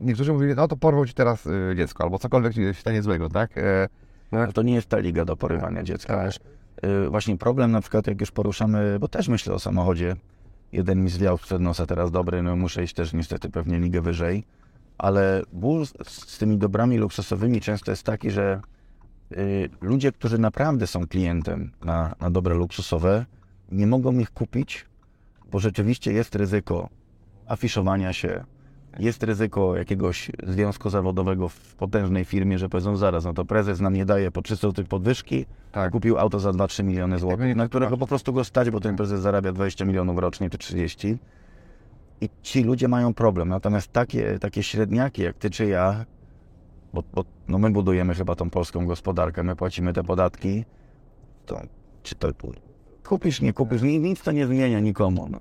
niektórzy 0.00 0.32
mówili, 0.32 0.54
no 0.54 0.68
to 0.68 0.76
porwał 0.76 1.06
ci 1.06 1.14
teraz 1.14 1.46
e, 1.46 1.76
dziecko, 1.76 2.04
albo 2.04 2.18
cokolwiek 2.18 2.52
się 2.52 2.74
stanie 2.74 3.02
złego, 3.02 3.28
tak? 3.28 3.58
E, 3.58 3.88
no, 4.32 4.38
Ale 4.38 4.52
to 4.52 4.62
nie 4.62 4.74
jest 4.74 4.88
ta 4.88 4.98
liga 4.98 5.24
do 5.24 5.36
porywania 5.36 5.82
dziecka. 5.82 6.16
Tak. 6.16 6.55
Y, 6.84 7.10
Właśnie 7.10 7.36
problem 7.36 7.70
na 7.72 7.80
przykład, 7.80 8.06
jak 8.06 8.20
już 8.20 8.30
poruszamy, 8.30 8.98
bo 9.00 9.08
też 9.08 9.28
myślę 9.28 9.54
o 9.54 9.58
samochodzie. 9.58 10.16
Jeden 10.72 11.04
mi 11.04 11.10
zwiał 11.10 11.38
przed 11.38 11.60
nosa 11.60 11.86
teraz 11.86 12.10
dobry, 12.10 12.42
no 12.42 12.56
muszę 12.56 12.84
iść 12.84 12.94
też 12.94 13.12
niestety 13.12 13.50
pewnie 13.50 13.78
ligę 13.78 14.00
wyżej. 14.00 14.44
Ale 14.98 15.42
ból 15.52 15.86
z, 15.86 15.92
z 16.08 16.38
tymi 16.38 16.58
dobrami 16.58 16.96
luksusowymi 16.98 17.60
często 17.60 17.90
jest 17.90 18.02
taki, 18.02 18.30
że 18.30 18.60
y, 19.32 19.70
ludzie, 19.80 20.12
którzy 20.12 20.38
naprawdę 20.38 20.86
są 20.86 21.06
klientem 21.06 21.72
na, 21.84 22.14
na 22.20 22.30
dobre 22.30 22.54
luksusowe, 22.54 23.26
nie 23.72 23.86
mogą 23.86 24.18
ich 24.18 24.30
kupić, 24.30 24.86
bo 25.50 25.58
rzeczywiście 25.58 26.12
jest 26.12 26.34
ryzyko 26.34 26.88
afiszowania 27.46 28.12
się, 28.12 28.44
jest 28.98 29.22
ryzyko 29.22 29.76
jakiegoś 29.76 30.30
związku 30.46 30.90
zawodowego 30.90 31.48
w 31.48 31.74
potężnej 31.74 32.24
firmie, 32.24 32.58
że 32.58 32.68
powiedzą 32.68 32.96
zaraz, 32.96 33.24
no 33.24 33.32
to 33.32 33.44
prezes 33.44 33.80
nam 33.80 33.94
nie 33.94 34.04
daje 34.04 34.30
po 34.30 34.42
300 34.42 34.68
zł 34.68 34.84
podwyżki, 34.88 35.46
tak. 35.72 35.92
kupił 35.92 36.18
auto 36.18 36.40
za 36.40 36.50
2-3 36.50 36.84
miliony 36.84 37.18
złotych, 37.18 37.56
na 37.56 37.68
którego 37.68 37.90
zobaczysz. 37.90 38.00
po 38.00 38.06
prostu 38.06 38.32
go 38.32 38.44
stać, 38.44 38.70
bo 38.70 38.80
ten 38.80 38.96
prezes 38.96 39.20
zarabia 39.20 39.52
20 39.52 39.84
milionów 39.84 40.18
rocznie 40.18 40.50
czy 40.50 40.58
30. 40.58 41.18
I 42.20 42.28
ci 42.42 42.62
ludzie 42.64 42.88
mają 42.88 43.14
problem. 43.14 43.48
Natomiast 43.48 43.92
takie, 43.92 44.38
takie 44.38 44.62
średniaki 44.62 45.22
jak 45.22 45.36
ty 45.36 45.50
czy 45.50 45.66
ja, 45.66 46.04
bo, 46.94 47.02
bo 47.14 47.24
no 47.48 47.58
my 47.58 47.70
budujemy 47.70 48.14
chyba 48.14 48.34
tą 48.34 48.50
polską 48.50 48.86
gospodarkę, 48.86 49.42
my 49.42 49.56
płacimy 49.56 49.92
te 49.92 50.04
podatki, 50.04 50.64
to 51.46 51.60
czy 52.02 52.14
to 52.14 52.28
kupisz, 53.04 53.40
nie 53.40 53.52
kupisz, 53.52 53.82
ni- 53.82 54.00
nic 54.00 54.22
to 54.22 54.32
nie 54.32 54.46
zmienia 54.46 54.80
nikomu. 54.80 55.28
No. 55.30 55.38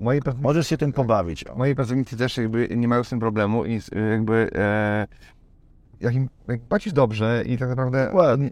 Moi, 0.00 0.20
Możesz 0.40 0.66
się 0.68 0.76
tym 0.76 0.92
pobawić. 0.92 1.46
O. 1.46 1.54
moi 1.56 1.74
pracownicy 1.74 2.16
też 2.16 2.36
jakby 2.36 2.68
nie 2.76 2.88
mają 2.88 3.04
z 3.04 3.08
tym 3.08 3.20
problemu 3.20 3.64
i 3.64 3.80
jakby 4.10 4.50
e, 4.54 5.06
jak 6.00 6.14
im 6.14 6.28
jak 6.48 6.60
płacisz 6.60 6.92
dobrze 6.92 7.42
i 7.46 7.58
tak 7.58 7.68
naprawdę 7.68 8.04
Dokładnie. 8.06 8.50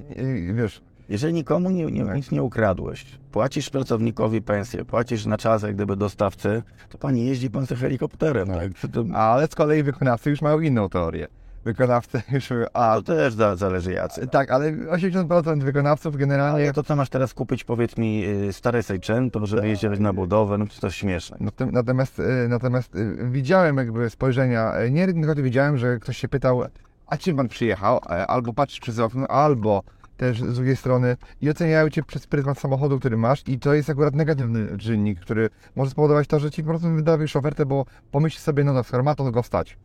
e, 0.51 0.53
wiesz, 0.55 0.83
Jeżeli 1.09 1.35
nikomu 1.35 1.71
nie, 1.71 1.85
nie, 1.87 2.03
nic 2.03 2.31
nie 2.31 2.43
ukradłeś, 2.43 3.05
płacisz 3.33 3.71
pracownikowi 3.71 4.43
pensję, 4.43 4.85
płacisz 4.85 5.27
na 5.27 5.39
czas 5.39 5.63
jak 5.63 5.75
gdyby 5.75 5.97
dostawcy, 5.97 6.63
to 6.89 6.99
pani 6.99 7.27
jeździ 7.27 7.51
pan 7.51 7.67
sobie 7.67 7.81
helikopterem. 7.81 8.49
Tak? 8.49 8.73
To, 8.93 9.05
ale 9.15 9.47
z 9.47 9.55
kolei 9.55 9.83
wykonawcy 9.83 10.31
już 10.31 10.43
mają 10.43 10.61
inną 10.61 10.89
teorię. 10.89 11.27
Wykonawcy 11.65 12.23
już 12.33 12.53
a 12.73 12.95
to 12.97 13.03
też 13.03 13.35
za, 13.35 13.57
zależy 13.57 13.93
jacy. 13.93 14.27
tak, 14.27 14.51
ale 14.51 14.73
80% 14.73 15.63
wykonawców 15.63 16.17
generalnie 16.17 16.65
Ale 16.65 16.73
to 16.73 16.83
co 16.83 16.97
masz 16.97 17.09
teraz 17.09 17.35
kupić, 17.35 17.65
powiedz 17.65 17.97
mi, 17.97 18.25
y, 18.27 18.53
stare 18.53 18.83
Sejczyn, 18.83 19.31
to 19.31 19.47
żeby 19.47 19.69
jeździć 19.69 19.99
na 19.99 20.13
budowę, 20.13 20.59
no 20.59 20.67
to 20.67 20.81
to 20.81 20.91
śmieszne. 20.91 21.37
Natem- 21.41 21.73
Natomiast, 21.73 22.21
e, 22.21 22.49
natomiast 22.49 22.97
e, 22.97 22.99
widziałem 23.31 23.77
jakby 23.77 24.11
spojrzenia, 24.11 24.73
niejednokrotnie 24.91 25.43
widziałem, 25.43 25.79
że 25.79 25.99
ktoś 25.99 26.17
się 26.17 26.29
pytał, 26.29 26.63
a 27.07 27.17
czym 27.17 27.37
pan 27.37 27.49
przyjechał, 27.49 28.01
E, 28.11 28.27
albo 28.27 28.53
patrzysz 28.53 28.81
przez 28.81 28.99
okno, 28.99 29.27
albo 29.29 29.83
też 30.17 30.41
z 30.43 30.55
drugiej 30.55 30.77
strony 30.77 31.17
i 31.41 31.51
oceniają 31.51 31.91
cię 31.91 32.03
przez 32.03 32.27
pryzmat 32.27 32.59
samochodu, 32.59 32.99
który 32.99 33.17
masz 33.17 33.43
i 33.49 33.59
to 33.59 33.75
jest 33.75 33.91
akurat 33.91 34.15
negatywny 34.15 34.79
czynnik, 34.79 35.21
który 35.21 35.51
może 35.77 35.91
spowodować 35.91 36.27
to, 36.29 36.41
że 36.41 36.51
ci 36.51 36.63
po 36.63 36.69
prostu 36.69 36.89
wydawisz 36.91 37.37
ofertę, 37.37 37.67
bo 37.67 37.85
pomyśl 38.11 38.39
sobie, 38.39 38.65
no 38.65 38.73
na 38.73 38.83
skoro 38.83 39.03
ma 39.03 39.15
to, 39.15 39.25
to 39.25 39.31
go 39.31 39.43
wstać. 39.43 39.77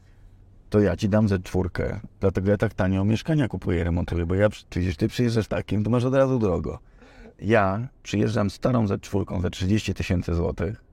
To 0.70 0.80
ja 0.80 0.96
ci 0.96 1.10
dam 1.10 1.28
ze 1.28 1.40
czwórkę, 1.40 2.00
dlatego 2.20 2.52
ja 2.52 2.58
tak 2.58 2.74
tanio 2.74 3.06
mieszkania 3.06 3.48
kupuję, 3.48 3.84
remontuję, 3.84 4.26
bo 4.26 4.36
ja, 4.36 4.50
przecież 4.50 4.98
ty 4.98 5.08
przyjeżdżasz 5.08 5.48
takim, 5.48 5.84
to 5.84 5.90
masz 5.90 6.04
od 6.04 6.16
razu 6.16 6.40
drogo. 6.40 6.80
Ja 7.40 7.88
przyjeżdżam 8.04 8.50
starą 8.50 8.88
ze 8.88 9.00
czwórką 9.00 9.42
za 9.42 9.50
30 9.50 9.94
tysięcy 9.94 10.36
złotych, 10.36 10.84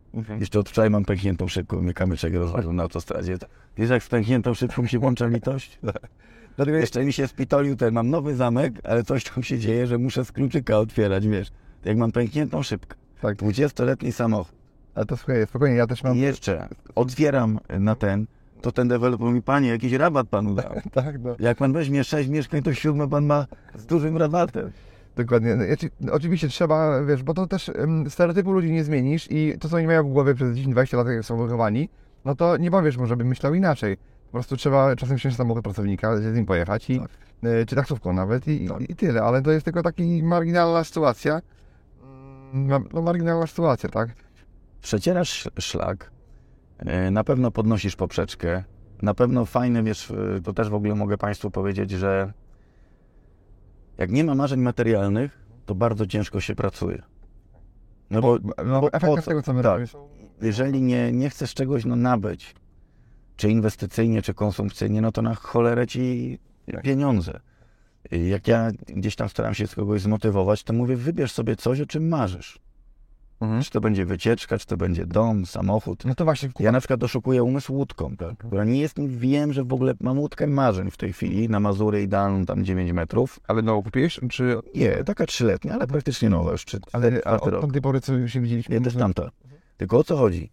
Jeszcze 0.40 0.58
od 0.58 0.68
wczoraj 0.68 0.90
mam 0.90 1.04
pękniętą 1.04 1.48
szybką, 1.48 1.82
mnie 1.82 1.94
kamyczek 1.94 2.34
rozwalił 2.34 2.72
na 2.72 2.82
autostradzie. 2.82 3.38
Wiesz, 3.76 3.90
jak 3.90 4.02
z 4.02 4.08
pękniętą 4.08 4.54
szybką 4.54 4.86
się 4.86 4.98
włącza 4.98 5.26
litość? 5.26 5.78
Dlatego 6.56 6.78
jeszcze 6.78 7.04
mi 7.04 7.12
się 7.12 7.28
spitolił 7.28 7.76
ten, 7.76 7.94
mam 7.94 8.10
nowy 8.10 8.36
zamek, 8.36 8.74
ale 8.84 9.04
coś 9.04 9.24
tam 9.24 9.42
się 9.42 9.58
dzieje, 9.58 9.86
że 9.86 9.98
muszę 9.98 10.24
z 10.24 10.32
kluczyka 10.32 10.78
otwierać, 10.78 11.28
wiesz. 11.28 11.52
Jak 11.84 11.96
mam 11.96 12.12
pękniętą 12.12 12.62
szybkę, 12.62 12.96
Tak, 13.20 13.36
20-letni 13.36 14.12
samochód 14.12 14.64
ale 14.94 15.06
to 15.06 15.16
słuchaj, 15.16 15.46
spokojnie, 15.46 15.76
ja 15.76 15.86
też 15.86 16.02
mam... 16.02 16.16
i 16.16 16.20
jeszcze 16.20 16.68
otwieram 16.94 17.58
na 17.80 17.94
ten, 17.94 18.26
to 18.64 18.72
ten 18.72 18.88
deweloper 18.88 19.26
mówi, 19.26 19.42
panie, 19.42 19.68
jakiś 19.68 19.92
rabat 19.92 20.28
panu 20.28 20.54
dał. 20.54 20.72
Tak, 20.92 21.20
no. 21.22 21.36
Jak 21.38 21.58
pan 21.58 21.72
weźmie 21.72 22.04
6 22.04 22.28
mieszkań, 22.28 22.62
to 22.62 22.74
siódme 22.74 23.08
pan 23.08 23.26
ma 23.26 23.46
z 23.74 23.86
dużym 23.86 24.16
rabatem. 24.16 24.70
Dokładnie. 25.16 25.56
No, 25.56 25.64
no, 26.00 26.12
oczywiście 26.12 26.48
trzeba, 26.48 27.02
wiesz, 27.04 27.22
bo 27.22 27.34
to 27.34 27.46
też 27.46 27.68
um, 27.68 28.10
stereotypu 28.10 28.52
ludzi 28.52 28.72
nie 28.72 28.84
zmienisz 28.84 29.30
i 29.30 29.54
to, 29.60 29.68
co 29.68 29.76
oni 29.76 29.86
mają 29.86 30.04
w 30.08 30.12
głowie 30.12 30.34
przez 30.34 30.56
10-20 30.56 30.96
lat, 30.96 31.06
jak 31.06 31.24
są 31.24 31.42
wychowani, 31.42 31.88
no 32.24 32.34
to 32.34 32.56
nie 32.56 32.70
powiesz 32.70 32.96
mu, 32.96 33.06
żeby 33.06 33.24
myślał 33.24 33.54
inaczej. 33.54 33.96
Po 33.96 34.32
prostu 34.32 34.56
trzeba 34.56 34.96
czasem 34.96 35.18
wsiąść 35.18 35.36
samochód 35.36 35.64
pracownika, 35.64 36.16
z 36.16 36.34
nim 36.36 36.46
pojechać 36.46 36.90
i, 36.90 37.00
e, 37.42 37.66
czy 37.66 37.76
taksówką 37.76 38.12
nawet 38.12 38.48
i, 38.48 38.68
Tak. 38.68 38.80
i, 38.90 38.94
tyle, 38.96 39.22
ale 39.22 39.42
to 39.42 39.50
jest 39.50 39.64
tylko 39.64 39.82
taka 39.82 40.02
marginalna 40.22 40.84
sytuacja. 40.84 41.40
Mm, 42.54 42.82
No 42.92 43.02
marginalna 43.02 43.46
sytuacja, 43.46 43.88
tak? 43.88 44.08
przecierasz 44.82 45.48
szlak, 45.58 46.10
na 47.10 47.24
pewno 47.24 47.50
podnosisz 47.50 47.96
poprzeczkę, 47.96 48.64
na 49.02 49.14
pewno 49.14 49.44
fajne, 49.44 49.82
wiesz, 49.82 50.10
e, 50.10 50.40
to 50.40 50.52
też 50.52 50.68
w 50.68 50.74
ogóle 50.74 50.94
mogę 50.94 51.18
Państwu 51.18 51.50
powiedzieć, 51.50 51.90
że 51.90 52.32
jak 53.98 54.10
nie 54.10 54.24
ma 54.24 54.34
marzeń 54.34 54.60
materialnych, 54.60 55.38
to 55.66 55.74
bardzo 55.74 56.06
ciężko 56.06 56.40
się 56.40 56.54
pracuje. 56.54 57.02
No 58.10 58.20
bo, 58.20 58.38
No, 58.66 58.80
bo 58.80 58.92
efektem 58.92 59.22
tego, 59.22 59.42
co 59.42 59.52
my 59.52 59.62
Tak. 59.62 59.72
robimy, 59.72 59.88
jeżeli 60.42 60.82
nie, 60.82 61.12
nie 61.12 61.30
chcesz 61.30 61.54
czegoś 61.54 61.84
no, 61.84 61.96
nabyć, 61.96 62.54
czy 63.36 63.50
inwestycyjnie, 63.50 64.22
czy 64.22 64.34
konsumpcyjnie, 64.34 65.00
no 65.00 65.12
to 65.12 65.22
na 65.22 65.34
cholerę 65.34 65.86
ci 65.86 66.38
pieniądze. 66.82 67.40
Jak 68.10 68.48
ja 68.48 68.70
gdzieś 68.86 69.16
tam 69.16 69.28
staram 69.28 69.54
się 69.54 69.66
z 69.66 69.74
kogoś 69.74 70.00
zmotywować, 70.00 70.62
to 70.64 70.72
mówię, 70.72 70.96
wybierz 70.96 71.32
sobie 71.32 71.56
coś, 71.56 71.80
o 71.80 71.86
czym 71.86 72.08
marzysz. 72.08 72.58
Mhm. 73.44 73.62
Czy 73.62 73.70
to 73.70 73.80
będzie 73.80 74.06
wycieczka, 74.06 74.58
czy 74.58 74.66
to 74.66 74.76
będzie 74.76 75.06
dom, 75.06 75.46
samochód. 75.46 76.04
No 76.04 76.14
to 76.14 76.24
właśnie, 76.24 76.48
Ja 76.58 76.72
na 76.72 76.78
przykład 76.80 77.00
doszukuję 77.00 77.42
umysł 77.42 77.74
łódką, 77.74 78.16
tak? 78.16 78.36
która 78.38 78.64
nie 78.64 78.80
jest, 78.80 79.00
wiem, 79.08 79.52
że 79.52 79.64
w 79.64 79.72
ogóle 79.72 79.94
mam 80.00 80.18
łódkę 80.18 80.46
marzeń 80.46 80.90
w 80.90 80.96
tej 80.96 81.12
chwili, 81.12 81.48
na 81.48 81.60
Mazury 81.60 82.02
idealną 82.02 82.46
tam 82.46 82.64
9 82.64 82.92
metrów. 82.92 83.40
ale 83.48 83.62
no 83.62 83.82
kupiłeś, 83.82 84.20
czy... 84.30 84.56
Nie, 84.74 85.04
taka 85.04 85.26
trzyletnia, 85.26 85.74
ale 85.74 85.86
praktycznie 85.86 86.30
nowa 86.30 86.52
już, 86.52 86.64
czy 86.64 86.80
Ale 86.92 87.20
a 87.24 87.40
od 87.40 87.60
tamtej 87.60 87.82
pory, 87.82 88.00
co 88.00 88.28
się 88.28 88.40
widzieliśmy... 88.40 88.74
Nie, 88.74 88.80
też 88.80 88.94
tamta. 88.94 89.30
Tylko 89.76 89.98
o 89.98 90.04
co 90.04 90.16
chodzi? 90.16 90.50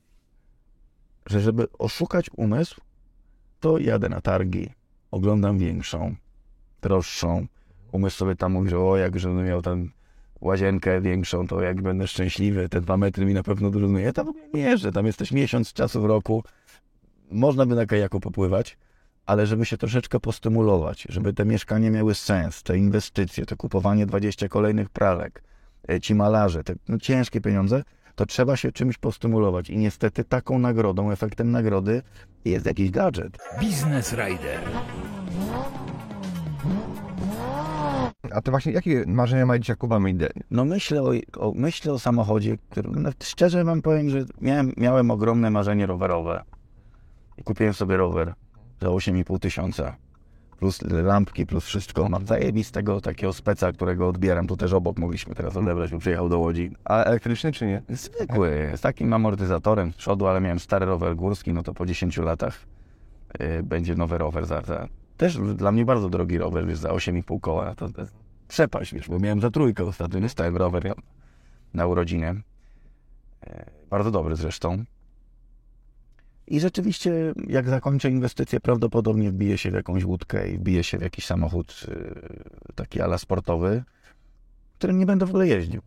Że 1.26 1.42
żeby 1.42 1.68
oszukać 1.80 2.30
umysł, 2.36 2.82
to 3.60 3.78
jadę 3.78 4.10
na 4.10 4.22
targi, 4.22 4.70
oglądam 5.12 5.58
większą, 5.58 6.16
droższą. 6.82 7.46
Umysł 7.92 8.18
sobie 8.18 8.36
tam 8.36 8.52
mówi, 8.52 8.70
że 8.70 8.80
o, 8.80 8.98
jak 8.98 9.20
żebym 9.20 9.46
miał 9.46 9.62
tam 9.62 9.92
łazienkę 10.42 11.02
większą, 11.02 11.48
to 11.48 11.62
jak 11.62 11.82
będę 11.82 12.08
szczęśliwy, 12.08 12.70
te 12.70 12.82
dwa 12.82 12.98
metry 12.98 13.26
mi 13.26 13.34
na 13.34 13.44
pewno 13.44 13.70
dużo 13.70 13.88
zmieni. 13.88 14.06
Ja 14.06 14.14
tam 14.14 14.26
w 14.26 14.30
ogóle 14.30 14.46
nie 14.54 14.62
jeżdżę, 14.62 14.92
tam 14.92 15.06
jesteś 15.06 15.32
miesiąc 15.32 15.74
czasu 15.74 16.02
w 16.02 16.06
roku, 16.06 16.44
można 17.32 17.66
by 17.66 17.76
na 17.76 17.86
kajaku 17.86 18.20
popływać, 18.20 18.78
ale 19.26 19.48
żeby 19.48 19.66
się 19.66 19.78
troszeczkę 19.78 20.20
postymulować, 20.20 21.08
żeby 21.10 21.34
te 21.34 21.46
mieszkania 21.46 21.92
miały 21.92 22.16
sens, 22.16 22.64
te 22.64 22.78
inwestycje, 22.78 23.46
to 23.46 23.58
kupowanie 23.58 24.06
20 24.06 24.50
kolejnych 24.50 24.90
pralek, 24.90 25.44
e, 25.90 26.00
ci 26.00 26.16
malarze, 26.16 26.64
te 26.64 26.76
no, 26.90 26.98
ciężkie 26.98 27.42
pieniądze, 27.42 27.84
to 28.16 28.26
trzeba 28.26 28.58
się 28.58 28.72
czymś 28.72 28.98
postymulować. 28.98 29.70
I 29.70 29.78
niestety 29.78 30.24
taką 30.24 30.60
nagrodą, 30.60 31.12
efektem 31.12 31.52
nagrody 31.52 32.02
jest 32.46 32.66
jakiś 32.66 32.92
gadżet. 32.92 33.38
Biznes 33.60 34.14
Rider. 34.14 34.60
A 38.30 38.42
to 38.42 38.52
właśnie, 38.52 38.72
jakie 38.72 39.04
marzenia 39.08 39.46
ma 39.46 39.60
dzisiaj 39.60 39.78
Kuba 39.78 40.00
Mide? 40.00 40.30
No 40.52 40.66
myślę 40.66 41.04
o, 41.04 41.12
o, 41.38 41.52
myślę 41.56 41.94
o 41.94 42.00
samochodzie, 42.00 42.58
który, 42.70 42.90
no, 42.90 43.10
szczerze 43.24 43.64
wam 43.64 43.82
powiem, 43.82 44.10
że 44.10 44.26
miałem, 44.42 44.74
miałem 44.78 45.12
ogromne 45.12 45.50
marzenie 45.50 45.86
rowerowe. 45.86 46.44
I 47.38 47.44
kupiłem 47.44 47.74
sobie 47.74 47.98
rower 47.98 48.34
za 48.82 48.88
8,5 48.88 49.40
tysiąca. 49.40 49.96
Plus 50.60 50.82
lampki, 50.82 51.46
plus 51.46 51.66
wszystko. 51.66 52.10
Mam 52.10 52.28
zajebistego 52.28 53.02
takiego 53.02 53.34
speca, 53.34 53.72
którego 53.72 54.08
odbieram. 54.08 54.48
Tu 54.48 54.58
też 54.58 54.74
obok 54.74 54.98
mogliśmy 55.00 55.36
teraz 55.36 55.58
odebrać, 55.58 55.92
bo 55.92 56.00
przyjechał 56.00 56.30
do 56.30 56.40
Łodzi. 56.40 56.72
A 56.86 57.04
elektryczny 57.04 57.52
czy 57.52 57.66
nie? 57.66 57.82
Zwykły, 57.90 58.72
z 58.76 58.82
takim 58.82 59.14
amortyzatorem 59.14 59.94
z 59.94 59.96
przodu, 59.96 60.28
ale 60.28 60.42
miałem 60.42 60.60
stary 60.60 60.86
rower 60.86 61.16
górski, 61.16 61.54
no 61.54 61.64
to 61.64 61.74
po 61.74 61.86
10 61.86 62.18
latach 62.18 62.60
y, 63.42 63.64
będzie 63.64 63.96
nowy 63.96 64.18
rower 64.18 64.46
za, 64.46 64.62
za... 64.62 64.88
Też 65.22 65.38
dla 65.38 65.72
mnie 65.72 65.86
bardzo 65.86 66.10
drogi 66.10 66.38
rower, 66.38 66.68
wiesz, 66.68 66.78
za 66.78 66.90
8,5 66.90 67.40
koła, 67.40 67.76
to, 67.76 67.90
to 67.90 68.02
przepaść, 68.48 68.94
wiesz, 68.94 69.10
bo 69.10 69.20
miałem 69.20 69.42
za 69.42 69.52
trójkę 69.52 69.84
ostatnio, 69.84 70.20
nie 70.20 70.30
stałem 70.30 70.58
rower 70.58 70.86
ja, 70.86 70.94
na 71.74 71.88
urodzinę. 71.88 72.36
Y, 73.48 73.66
bardzo 73.90 74.12
dobry 74.12 74.36
zresztą. 74.36 74.84
I 76.48 76.60
rzeczywiście, 76.60 77.34
jak 77.48 77.70
zakończę 77.70 78.10
inwestycje, 78.10 78.60
prawdopodobnie 78.60 79.32
wbiję 79.32 79.58
się 79.58 79.72
w 79.72 79.74
jakąś 79.74 80.04
łódkę 80.04 80.50
i 80.50 80.58
wbiję 80.58 80.84
się 80.84 80.98
w 80.98 81.02
jakiś 81.02 81.26
samochód 81.26 81.86
y, 81.88 82.74
taki 82.76 83.02
ala 83.02 83.18
sportowy, 83.18 83.84
którym 84.78 85.00
nie 85.00 85.06
będę 85.06 85.26
w 85.26 85.30
ogóle 85.30 85.48
jeździł 85.48 85.82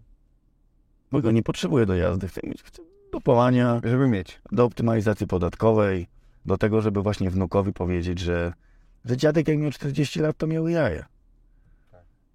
bo 1.12 1.20
go 1.20 1.30
nie 1.30 1.42
potrzebuję 1.42 1.86
do 1.86 1.94
jazdy. 1.94 2.28
Chcę 2.28 2.40
mieć 2.44 2.62
do 3.12 3.20
połania, 3.20 3.80
Żeby 3.84 4.08
mieć. 4.08 4.40
do 4.52 4.64
optymalizacji 4.64 5.26
podatkowej, 5.26 6.06
do 6.46 6.58
tego, 6.58 6.80
żeby 6.80 7.02
właśnie 7.02 7.30
wnukowi 7.30 7.72
powiedzieć, 7.72 8.18
że, 8.18 8.52
że 9.04 9.16
dziadek 9.16 9.48
jak 9.48 9.58
miał 9.58 9.70
40 9.70 10.20
lat, 10.20 10.36
to 10.36 10.46
miał 10.46 10.68
jaja. 10.68 11.04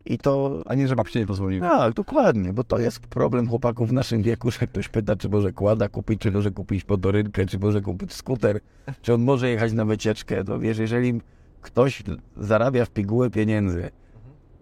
I 0.05 0.17
to... 0.17 0.63
A 0.65 0.75
nie, 0.75 0.87
że 0.87 0.95
babcia 0.95 1.19
nie 1.19 1.25
pozwoliła. 1.25 1.69
Tak, 1.69 1.93
dokładnie, 1.93 2.53
bo 2.53 2.63
to 2.63 2.79
jest 2.79 2.99
problem 2.99 3.49
chłopaków 3.49 3.89
w 3.89 3.93
naszym 3.93 4.21
wieku, 4.21 4.51
że 4.51 4.67
ktoś 4.67 4.89
pyta, 4.89 5.15
czy 5.15 5.29
może 5.29 5.53
kłada 5.53 5.89
kupić, 5.89 6.21
czy 6.21 6.31
może 6.31 6.51
kupić 6.51 6.83
podorynkę, 6.83 7.45
czy 7.45 7.59
może 7.59 7.81
kupić 7.81 8.13
skuter, 8.13 8.59
czy 9.01 9.13
on 9.13 9.21
może 9.21 9.49
jechać 9.49 9.73
na 9.73 9.85
wycieczkę. 9.85 10.43
To 10.43 10.59
wiesz, 10.59 10.77
jeżeli 10.77 11.21
ktoś 11.61 12.03
zarabia 12.37 12.85
w 12.85 12.89
pigułę 12.89 13.29
pieniędzy 13.29 13.91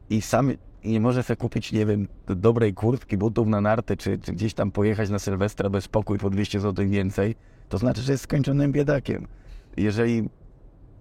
i 0.10 0.22
sam 0.22 0.52
nie 0.86 1.00
może 1.00 1.24
sobie 1.24 1.38
kupić, 1.38 1.72
nie 1.72 1.86
wiem, 1.86 2.08
dobrej 2.28 2.74
kurtki, 2.74 3.18
butów 3.18 3.48
na 3.48 3.62
narty, 3.62 3.98
czy, 3.98 4.18
czy 4.18 4.34
gdzieś 4.34 4.54
tam 4.54 4.72
pojechać 4.72 5.10
na 5.10 5.20
Sylwestra 5.20 5.70
bez 5.70 5.84
spokój 5.84 6.18
po 6.18 6.30
200 6.30 6.60
zł 6.60 6.88
więcej, 6.88 7.36
to 7.70 7.78
znaczy, 7.78 8.02
że 8.02 8.12
jest 8.12 8.24
skończonym 8.24 8.72
biedakiem. 8.72 9.28
Jeżeli, 9.78 10.30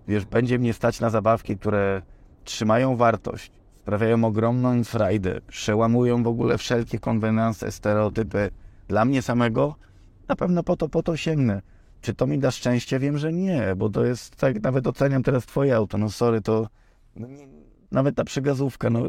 wiesz, 0.09 0.25
będzie 0.25 0.59
mnie 0.59 0.73
stać 0.73 1.01
na 1.01 1.11
zabawki, 1.11 1.59
które 1.59 2.03
trzymają 2.45 2.97
wartość, 2.97 3.53
sprawiają 3.83 4.25
ogromną 4.25 4.85
frajdę, 4.85 5.41
przełamują 5.49 6.23
w 6.23 6.27
ogóle 6.27 6.59
wszelkie 6.59 6.99
konwenanse, 6.99 7.73
stereotypy 7.73 8.51
dla 8.89 9.05
mnie 9.05 9.23
samego, 9.23 9.75
na 10.29 10.37
pewno 10.37 10.63
po 10.63 10.77
to, 10.77 10.89
po 10.89 11.03
to 11.03 11.17
sięgnę. 11.17 11.63
Czy 12.01 12.15
to 12.15 12.27
mi 12.27 12.39
da 12.39 12.51
szczęście? 12.51 12.99
Wiem, 12.99 13.19
że 13.19 13.33
nie, 13.33 13.75
bo 13.77 13.89
to 13.89 14.05
jest, 14.05 14.37
tak 14.37 14.63
nawet 14.63 14.87
oceniam 14.87 15.23
teraz 15.23 15.47
twoje 15.47 15.77
auto, 15.77 15.99
no 15.99 16.11
sorry, 16.11 16.41
to 16.41 16.67
no 17.17 17.29
nawet 17.93 18.17
ta 18.17 18.25
przygazówka, 18.25 18.91
no 18.91 19.09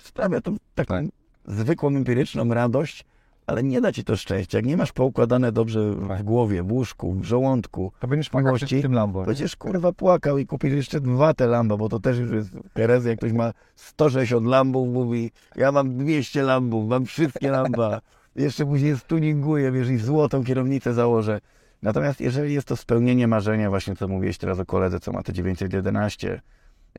sprawia 0.00 0.40
to 0.40 0.52
taką 0.74 1.08
zwykłą, 1.44 1.88
empiryczną 1.88 2.48
radość, 2.48 3.04
ale 3.46 3.62
nie 3.62 3.80
da 3.80 3.92
ci 3.92 4.04
to 4.04 4.16
szczęścia. 4.16 4.58
Jak 4.58 4.66
nie 4.66 4.76
masz 4.76 4.92
poukładane 4.92 5.52
dobrze 5.52 5.90
w 5.90 6.22
głowie, 6.22 6.62
w 6.62 6.72
łóżku, 6.72 7.14
w 7.14 7.24
żołądku, 7.24 7.92
To 8.00 8.08
będziesz 8.08 8.30
płakał 8.30 8.54
przed 8.54 8.70
tym 8.70 8.92
Lambo. 8.92 9.24
Będziesz 9.24 9.56
kurwa 9.56 9.92
płakał 9.92 10.38
i 10.38 10.46
kupisz 10.46 10.72
jeszcze 10.72 11.00
dwa 11.00 11.34
te 11.34 11.46
Lambo, 11.46 11.78
bo 11.78 11.88
to 11.88 12.00
też 12.00 12.18
już 12.18 12.32
jest 12.32 12.50
herezja. 12.74 13.10
Jak 13.10 13.18
ktoś 13.18 13.32
ma 13.32 13.52
160 13.74 14.46
Lambów, 14.46 14.88
mówi, 14.88 15.30
ja 15.56 15.72
mam 15.72 15.96
200 15.96 16.42
Lambów, 16.42 16.88
mam 16.88 17.04
wszystkie 17.04 17.50
Lamba. 17.50 18.00
Jeszcze 18.36 18.66
później 18.66 18.98
stuninguje, 18.98 19.72
wiesz, 19.72 19.88
i 19.88 19.96
złotą 19.96 20.44
kierownicę 20.44 20.94
założę. 20.94 21.40
Natomiast 21.82 22.20
jeżeli 22.20 22.54
jest 22.54 22.68
to 22.68 22.76
spełnienie 22.76 23.28
marzenia, 23.28 23.70
właśnie 23.70 23.96
co 23.96 24.08
mówiłeś 24.08 24.38
teraz 24.38 24.58
o 24.58 24.66
koledze, 24.66 25.00
co 25.00 25.12
ma 25.12 25.22
te 25.22 25.32
911, 25.32 26.40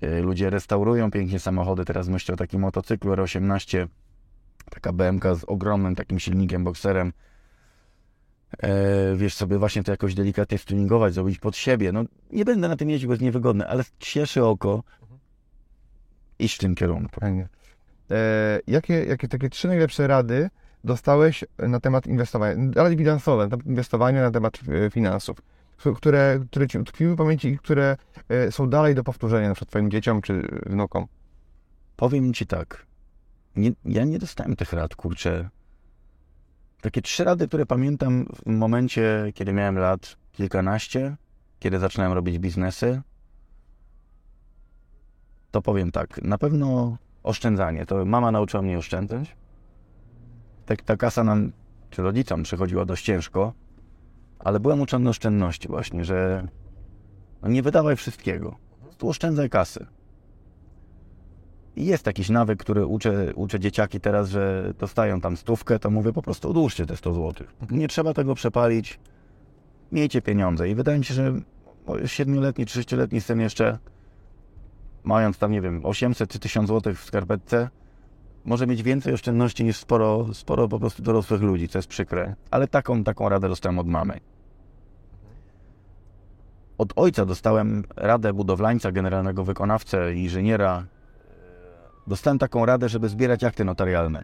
yy, 0.01 0.21
ludzie 0.21 0.49
restaurują 0.49 1.11
pięknie 1.11 1.39
samochody, 1.39 1.85
teraz 1.85 2.07
myślę 2.07 2.33
o 2.33 2.37
takim 2.37 2.61
motocyklu 2.61 3.13
R18, 3.13 3.87
taka 4.69 4.93
BMK 4.93 5.23
z 5.35 5.43
ogromnym 5.43 5.95
takim 5.95 6.19
silnikiem, 6.19 6.63
bokserem, 6.63 7.13
e, 8.59 9.15
wiesz, 9.15 9.33
sobie 9.33 9.57
właśnie 9.57 9.83
to 9.83 9.91
jakoś 9.91 10.13
delikatnie 10.13 10.57
stuningować, 10.57 11.13
zrobić 11.13 11.39
pod 11.39 11.57
siebie. 11.57 11.91
No, 11.91 12.03
nie 12.31 12.45
będę 12.45 12.67
na 12.67 12.75
tym 12.75 12.89
jeździł, 12.89 13.07
bo 13.07 13.13
jest 13.13 13.21
niewygodne, 13.21 13.67
ale 13.67 13.83
cieszy 13.99 14.45
oko 14.45 14.83
iść 16.39 16.55
w 16.55 16.59
tym 16.59 16.75
kierunku. 16.75 17.19
Fajnie. 17.19 17.47
E, 18.11 18.59
jakie, 18.67 19.05
jakie 19.05 19.27
takie 19.27 19.49
trzy 19.49 19.67
najlepsze 19.67 20.07
rady 20.07 20.49
dostałeś 20.83 21.45
na 21.57 21.79
temat 21.79 22.07
inwestowania, 22.07 22.55
rady 22.75 22.95
bilansowe, 22.95 23.43
na 23.43 23.49
temat 23.49 23.65
inwestowania, 23.65 24.21
na 24.21 24.31
temat 24.31 24.59
e, 24.85 24.89
finansów, 24.89 25.37
które, 25.95 26.39
które 26.51 26.67
ci 26.67 26.77
utkwiły 26.77 27.13
w 27.13 27.17
pamięci 27.17 27.47
i 27.47 27.57
które 27.57 27.97
e, 28.29 28.51
są 28.51 28.69
dalej 28.69 28.95
do 28.95 29.03
powtórzenia 29.03 29.47
na 29.47 29.55
przykład 29.55 29.69
twoim 29.69 29.91
dzieciom 29.91 30.21
czy 30.21 30.61
wnukom? 30.65 31.07
Powiem 31.95 32.33
ci 32.33 32.47
tak, 32.47 32.85
nie, 33.55 33.71
ja 33.85 34.03
nie 34.03 34.19
dostałem 34.19 34.55
tych 34.55 34.73
rad, 34.73 34.95
kurczę. 34.95 35.49
Takie 36.81 37.01
trzy 37.01 37.23
rady, 37.23 37.47
które 37.47 37.65
pamiętam 37.65 38.25
w 38.45 38.45
momencie, 38.45 39.31
kiedy 39.35 39.53
miałem 39.53 39.77
lat 39.77 40.17
kilkanaście, 40.31 41.15
kiedy 41.59 41.79
zaczynałem 41.79 42.13
robić 42.13 42.39
biznesy, 42.39 43.01
to 45.51 45.61
powiem 45.61 45.91
tak, 45.91 46.21
na 46.23 46.37
pewno 46.37 46.97
oszczędzanie. 47.23 47.85
To 47.85 48.05
mama 48.05 48.31
nauczyła 48.31 48.63
mnie 48.63 48.77
oszczędzać. 48.77 49.35
Tak, 50.65 50.81
ta 50.81 50.97
kasa 50.97 51.23
nam, 51.23 51.51
czy 51.89 52.01
rodzicom 52.01 52.43
przychodziła 52.43 52.85
dość 52.85 53.05
ciężko, 53.05 53.53
ale 54.39 54.59
byłem 54.59 54.81
uczony 54.81 55.09
oszczędności 55.09 55.67
właśnie, 55.67 56.05
że 56.05 56.47
no 57.41 57.49
nie 57.49 57.63
wydawaj 57.63 57.95
wszystkiego. 57.95 58.55
Prostu 58.81 59.09
oszczędzaj 59.09 59.49
kasy. 59.49 59.85
Jest 61.75 62.05
jakiś 62.07 62.29
nawyk, 62.29 62.59
który 62.59 62.85
uczę, 62.85 63.33
uczę 63.35 63.59
dzieciaki 63.59 63.99
teraz, 63.99 64.29
że 64.29 64.73
dostają 64.79 65.21
tam 65.21 65.37
stówkę, 65.37 65.79
to 65.79 65.89
mówię 65.89 66.13
po 66.13 66.21
prostu 66.21 66.49
odłóżcie 66.49 66.85
te 66.85 66.97
100 66.97 67.13
zł. 67.13 67.47
Nie 67.71 67.87
trzeba 67.87 68.13
tego 68.13 68.35
przepalić. 68.35 68.99
Miejcie 69.91 70.21
pieniądze. 70.21 70.69
I 70.69 70.75
wydaje 70.75 70.99
mi 70.99 71.05
się, 71.05 71.13
że 71.13 71.33
siedmioletni 72.05 72.65
czy 72.65 72.73
sześcioletni 72.73 73.21
syn 73.21 73.39
jeszcze, 73.39 73.77
mając 75.03 75.37
tam, 75.37 75.51
nie 75.51 75.61
wiem, 75.61 75.85
800 75.85 76.29
czy 76.29 76.39
1000 76.39 76.69
zł 76.69 76.93
w 76.93 77.03
skarpetce, 77.03 77.69
może 78.45 78.67
mieć 78.67 78.83
więcej 78.83 79.13
oszczędności 79.13 79.63
niż 79.63 79.77
sporo, 79.77 80.33
sporo 80.33 80.67
po 80.67 80.79
prostu 80.79 81.03
dorosłych 81.03 81.41
ludzi, 81.41 81.67
co 81.69 81.77
jest 81.77 81.87
przykre. 81.87 82.35
Ale 82.51 82.67
taką, 82.67 83.03
taką 83.03 83.29
radę 83.29 83.49
dostałem 83.49 83.79
od 83.79 83.87
mamy. 83.87 84.19
Od 86.77 86.93
ojca 86.95 87.25
dostałem 87.25 87.83
radę 87.95 88.33
budowlańca, 88.33 88.91
generalnego 88.91 89.43
wykonawcę, 89.43 90.13
inżyniera, 90.13 90.85
dostałem 92.07 92.39
taką 92.39 92.65
radę, 92.65 92.89
żeby 92.89 93.09
zbierać 93.09 93.43
akty 93.43 93.65
notarialne. 93.65 94.23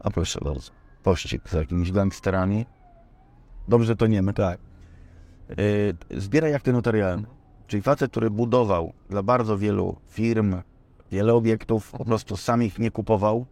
A 0.00 0.10
proszę 0.10 0.40
bardzo, 0.44 0.70
pościg 1.02 1.48
z 1.48 1.52
jakimiś 1.52 1.92
gangsterami. 1.92 2.66
Dobrze 3.68 3.96
to 3.96 4.06
nie 4.06 4.22
my, 4.22 4.32
tak. 4.32 4.58
Yy, 6.10 6.20
zbieraj 6.20 6.54
akty 6.54 6.72
notarialne. 6.72 7.26
Czyli 7.66 7.82
facet, 7.82 8.10
który 8.10 8.30
budował 8.30 8.92
dla 9.10 9.22
bardzo 9.22 9.58
wielu 9.58 9.96
firm, 10.08 10.56
wiele 11.12 11.34
obiektów, 11.34 11.90
po 11.90 12.04
prostu 12.04 12.36
sam 12.36 12.62
ich 12.62 12.78
nie 12.78 12.90
kupował, 12.90 13.46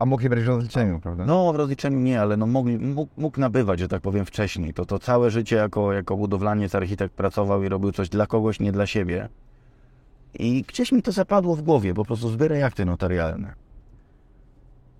A 0.00 0.06
mógł 0.06 0.22
je 0.22 0.30
brać 0.30 0.44
w 0.44 0.48
rozliczeniu, 0.48 1.00
prawda? 1.00 1.24
No, 1.26 1.52
w 1.52 1.56
rozliczeniu 1.56 1.98
nie, 1.98 2.20
ale 2.20 2.36
no 2.36 2.46
mogli, 2.46 2.78
mógł, 2.78 3.12
mógł 3.16 3.40
nabywać, 3.40 3.78
że 3.78 3.88
tak 3.88 4.02
powiem, 4.02 4.24
wcześniej. 4.24 4.74
To, 4.74 4.86
to 4.86 4.98
całe 4.98 5.30
życie 5.30 5.56
jako, 5.56 5.92
jako 5.92 6.16
budowlaniec, 6.16 6.74
architekt 6.74 7.14
pracował 7.14 7.62
i 7.62 7.68
robił 7.68 7.92
coś 7.92 8.08
dla 8.08 8.26
kogoś, 8.26 8.60
nie 8.60 8.72
dla 8.72 8.86
siebie. 8.86 9.28
I 10.34 10.62
gdzieś 10.62 10.92
mi 10.92 11.02
to 11.02 11.12
zapadło 11.12 11.56
w 11.56 11.62
głowie, 11.62 11.94
po 11.94 12.04
prostu 12.04 12.28
zbieraj 12.28 12.62
akty 12.62 12.84
notarialne. 12.84 13.54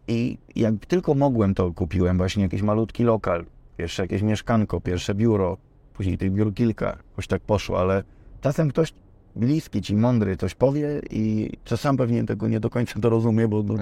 I 0.09 0.39
jak 0.57 0.75
tylko 0.89 1.15
mogłem, 1.15 1.55
to 1.55 1.73
kupiłem 1.73 2.17
właśnie 2.19 2.43
jakiś 2.43 2.63
malutki 2.63 3.05
lokal, 3.05 3.47
pierwsze 3.77 4.03
jakieś 4.03 4.23
mieszkanko, 4.23 4.81
pierwsze 4.81 5.15
biuro, 5.15 5.57
później 5.95 6.19
tych 6.19 6.33
biur 6.33 6.55
kilka, 6.55 6.87
jakoś 7.11 7.27
tak 7.27 7.43
poszło, 7.43 7.81
ale 7.81 8.05
czasem 8.41 8.69
ktoś 8.69 8.93
bliski 9.37 9.83
ci, 9.83 9.97
mądry 9.97 10.37
coś 10.37 10.55
powie 10.55 11.01
i 11.11 11.53
co 11.65 11.77
sam 11.77 11.97
pewnie 11.97 12.25
tego 12.25 12.49
nie 12.49 12.61
do 12.61 12.71
końca 12.71 13.01
dorozumie, 13.01 13.49
bo, 13.49 13.63
bo, 13.63 13.75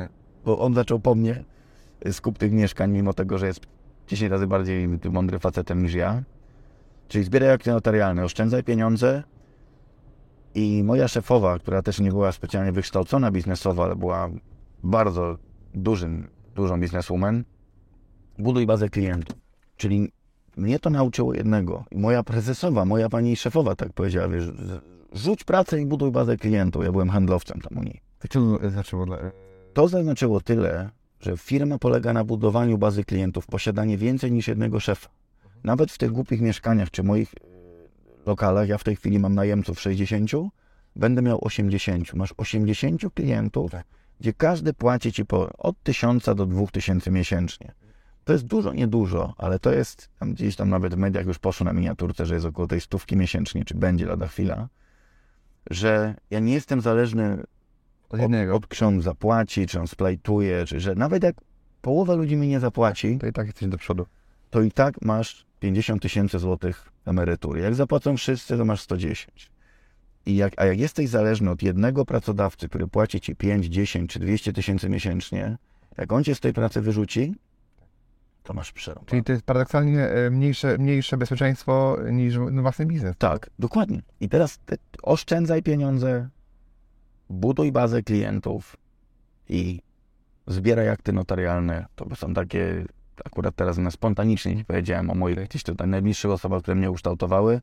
bo 0.44 0.58
on 0.58 0.74
zaczął 0.74 1.00
po 1.00 1.14
mnie 1.14 1.44
skup 2.12 2.38
tych 2.38 2.52
mieszkań, 2.52 2.90
mimo 2.90 3.12
tego, 3.12 3.38
że 3.38 3.46
jest 3.46 3.60
10 4.08 4.30
razy 4.30 4.46
bardziej 4.46 4.88
mądry 5.10 5.38
facetem 5.38 5.82
niż 5.82 5.94
ja. 5.94 6.22
Czyli 7.08 7.24
zbieraj 7.24 7.50
akty 7.50 7.70
notarialne, 7.70 8.24
oszczędzaj 8.24 8.64
pieniądze 8.64 9.22
i 10.54 10.82
moja 10.82 11.08
szefowa, 11.08 11.58
która 11.58 11.82
też 11.82 12.00
nie 12.00 12.10
była 12.10 12.32
specjalnie 12.32 12.72
wykształcona 12.72 13.30
biznesowo, 13.30 13.84
ale 13.84 13.96
była 13.96 14.30
bardzo 14.84 15.38
dużym, 15.74 16.28
dużą 16.54 16.80
bizneswoman, 16.80 17.44
buduj 18.38 18.66
bazę 18.66 18.88
klientów. 18.88 19.36
Czyli 19.76 20.12
mnie 20.56 20.78
to 20.78 20.90
nauczyło 20.90 21.34
jednego. 21.34 21.84
Moja 21.94 22.22
prezesowa, 22.22 22.84
moja 22.84 23.08
pani 23.08 23.36
szefowa 23.36 23.76
tak 23.76 23.92
powiedziała, 23.92 24.28
wiesz, 24.28 24.44
rzuć 25.12 25.44
pracę 25.44 25.80
i 25.80 25.86
buduj 25.86 26.10
bazę 26.10 26.36
klientów. 26.36 26.84
Ja 26.84 26.92
byłem 26.92 27.08
handlowcem 27.08 27.60
tam 27.60 27.78
u 27.78 27.82
niej. 27.82 28.00
To 28.28 28.70
znaczyło. 28.70 29.06
To 29.74 29.88
zaznaczyło 29.88 30.40
tyle, 30.40 30.90
że 31.20 31.36
firma 31.36 31.78
polega 31.78 32.12
na 32.12 32.24
budowaniu 32.24 32.78
bazy 32.78 33.04
klientów, 33.04 33.46
posiadanie 33.46 33.98
więcej 33.98 34.32
niż 34.32 34.48
jednego 34.48 34.80
szefa. 34.80 35.08
Nawet 35.64 35.92
w 35.92 35.98
tych 35.98 36.10
głupich 36.10 36.40
mieszkaniach 36.40 36.90
czy 36.90 37.02
moich 37.02 37.34
lokalach, 38.28 38.68
ja 38.68 38.78
w 38.78 38.84
tej 38.84 38.96
chwili 38.96 39.18
mam 39.18 39.34
najemców 39.34 39.80
60, 39.80 40.30
będę 40.96 41.22
miał 41.22 41.38
80. 41.44 42.14
Masz 42.14 42.34
80 42.36 43.02
klientów, 43.14 43.70
Tak. 43.70 43.86
gdzie 44.20 44.32
każdy 44.32 44.72
płaci 44.74 45.12
ci 45.12 45.24
po 45.24 45.48
od 45.58 45.82
1000 45.82 46.24
do 46.24 46.46
2000 46.46 47.10
miesięcznie. 47.10 47.72
To 48.24 48.32
jest 48.32 48.44
dużo, 48.46 48.72
niedużo, 48.72 49.34
ale 49.38 49.58
to 49.58 49.72
jest, 49.72 50.08
tam 50.18 50.32
gdzieś 50.32 50.56
tam 50.56 50.70
nawet 50.70 50.94
w 50.94 50.98
mediach 50.98 51.26
już 51.26 51.38
poszło 51.38 51.64
na 51.64 51.72
miniaturce, 51.72 52.26
że 52.26 52.34
jest 52.34 52.46
około 52.46 52.68
tej 52.68 52.80
stówki 52.80 53.16
miesięcznie, 53.16 53.64
czy 53.64 53.74
będzie 53.74 54.06
lada 54.06 54.28
chwila, 54.28 54.68
że 55.70 56.14
ja 56.30 56.38
nie 56.40 56.52
jestem 56.52 56.80
zależny 56.80 57.42
Od 58.08 58.20
jednego. 58.20 58.54
od 58.56 58.66
ksiądz 58.66 59.04
zapłaci, 59.04 59.66
czy 59.66 59.80
on 59.80 59.86
splajtuje, 59.86 60.64
czy 60.66 60.80
że 60.80 60.94
nawet 60.94 61.22
jak 61.22 61.36
połowa 61.82 62.14
ludzi 62.14 62.36
mi 62.36 62.48
nie 62.48 62.60
zapłaci, 62.60 63.18
To 63.18 63.26
i 63.26 63.32
tak 63.32 63.46
jesteś 63.46 63.68
do 63.68 63.78
przodu. 63.78 64.06
to 64.50 64.60
i 64.62 64.70
tak 64.72 65.02
masz 65.02 65.46
50 65.60 66.02
tysięcy 66.02 66.38
złotych 66.38 66.92
emerytury. 67.06 67.60
Jak 67.60 67.74
zapłacą 67.74 68.16
wszyscy, 68.16 68.56
to 68.56 68.64
masz 68.64 68.80
110. 68.80 69.50
I 70.26 70.36
jak, 70.36 70.52
a 70.56 70.64
jak 70.64 70.78
jesteś 70.78 71.08
zależny 71.08 71.50
od 71.50 71.62
jednego 71.62 72.04
pracodawcy, 72.04 72.68
który 72.68 72.86
płaci 72.86 73.20
ci 73.20 73.36
5, 73.36 73.66
10 73.66 74.10
czy 74.10 74.18
200 74.18 74.52
tysięcy 74.52 74.88
miesięcznie, 74.88 75.58
jak 75.98 76.12
on 76.12 76.24
cię 76.24 76.34
z 76.34 76.40
tej 76.40 76.52
pracy 76.52 76.80
wyrzuci, 76.80 77.34
to 78.42 78.54
masz 78.54 78.72
przerąb. 78.72 79.06
Czyli 79.06 79.24
to 79.24 79.32
jest 79.32 79.44
paradoksalnie 79.44 80.08
e, 80.08 80.30
mniejsze, 80.30 80.78
mniejsze 80.78 81.16
bezpieczeństwo 81.16 81.98
niż 82.12 82.36
no, 82.50 82.62
własny 82.62 82.86
biznes. 82.86 83.16
Tak, 83.18 83.50
dokładnie. 83.58 84.02
I 84.20 84.28
teraz 84.28 84.58
te, 84.58 84.76
oszczędzaj 85.02 85.62
pieniądze, 85.62 86.28
buduj 87.30 87.72
bazę 87.72 88.02
klientów 88.02 88.76
i 89.48 89.80
zbieraj 90.46 90.88
akty 90.88 91.12
notarialne. 91.12 91.86
To 91.94 92.16
są 92.16 92.34
takie, 92.34 92.84
akurat 93.24 93.56
teraz 93.56 93.78
na 93.78 93.90
spontanicznie 93.90 94.56
ci 94.56 94.64
powiedziałem 94.64 95.10
o 95.10 95.14
moich 95.14 95.44
gdzieś 95.48 95.62
tutaj 95.62 95.88
najbliższych 95.88 96.30
osobach, 96.30 96.62
które 96.62 96.74
mnie 96.74 96.90
ukształtowały. 96.90 97.60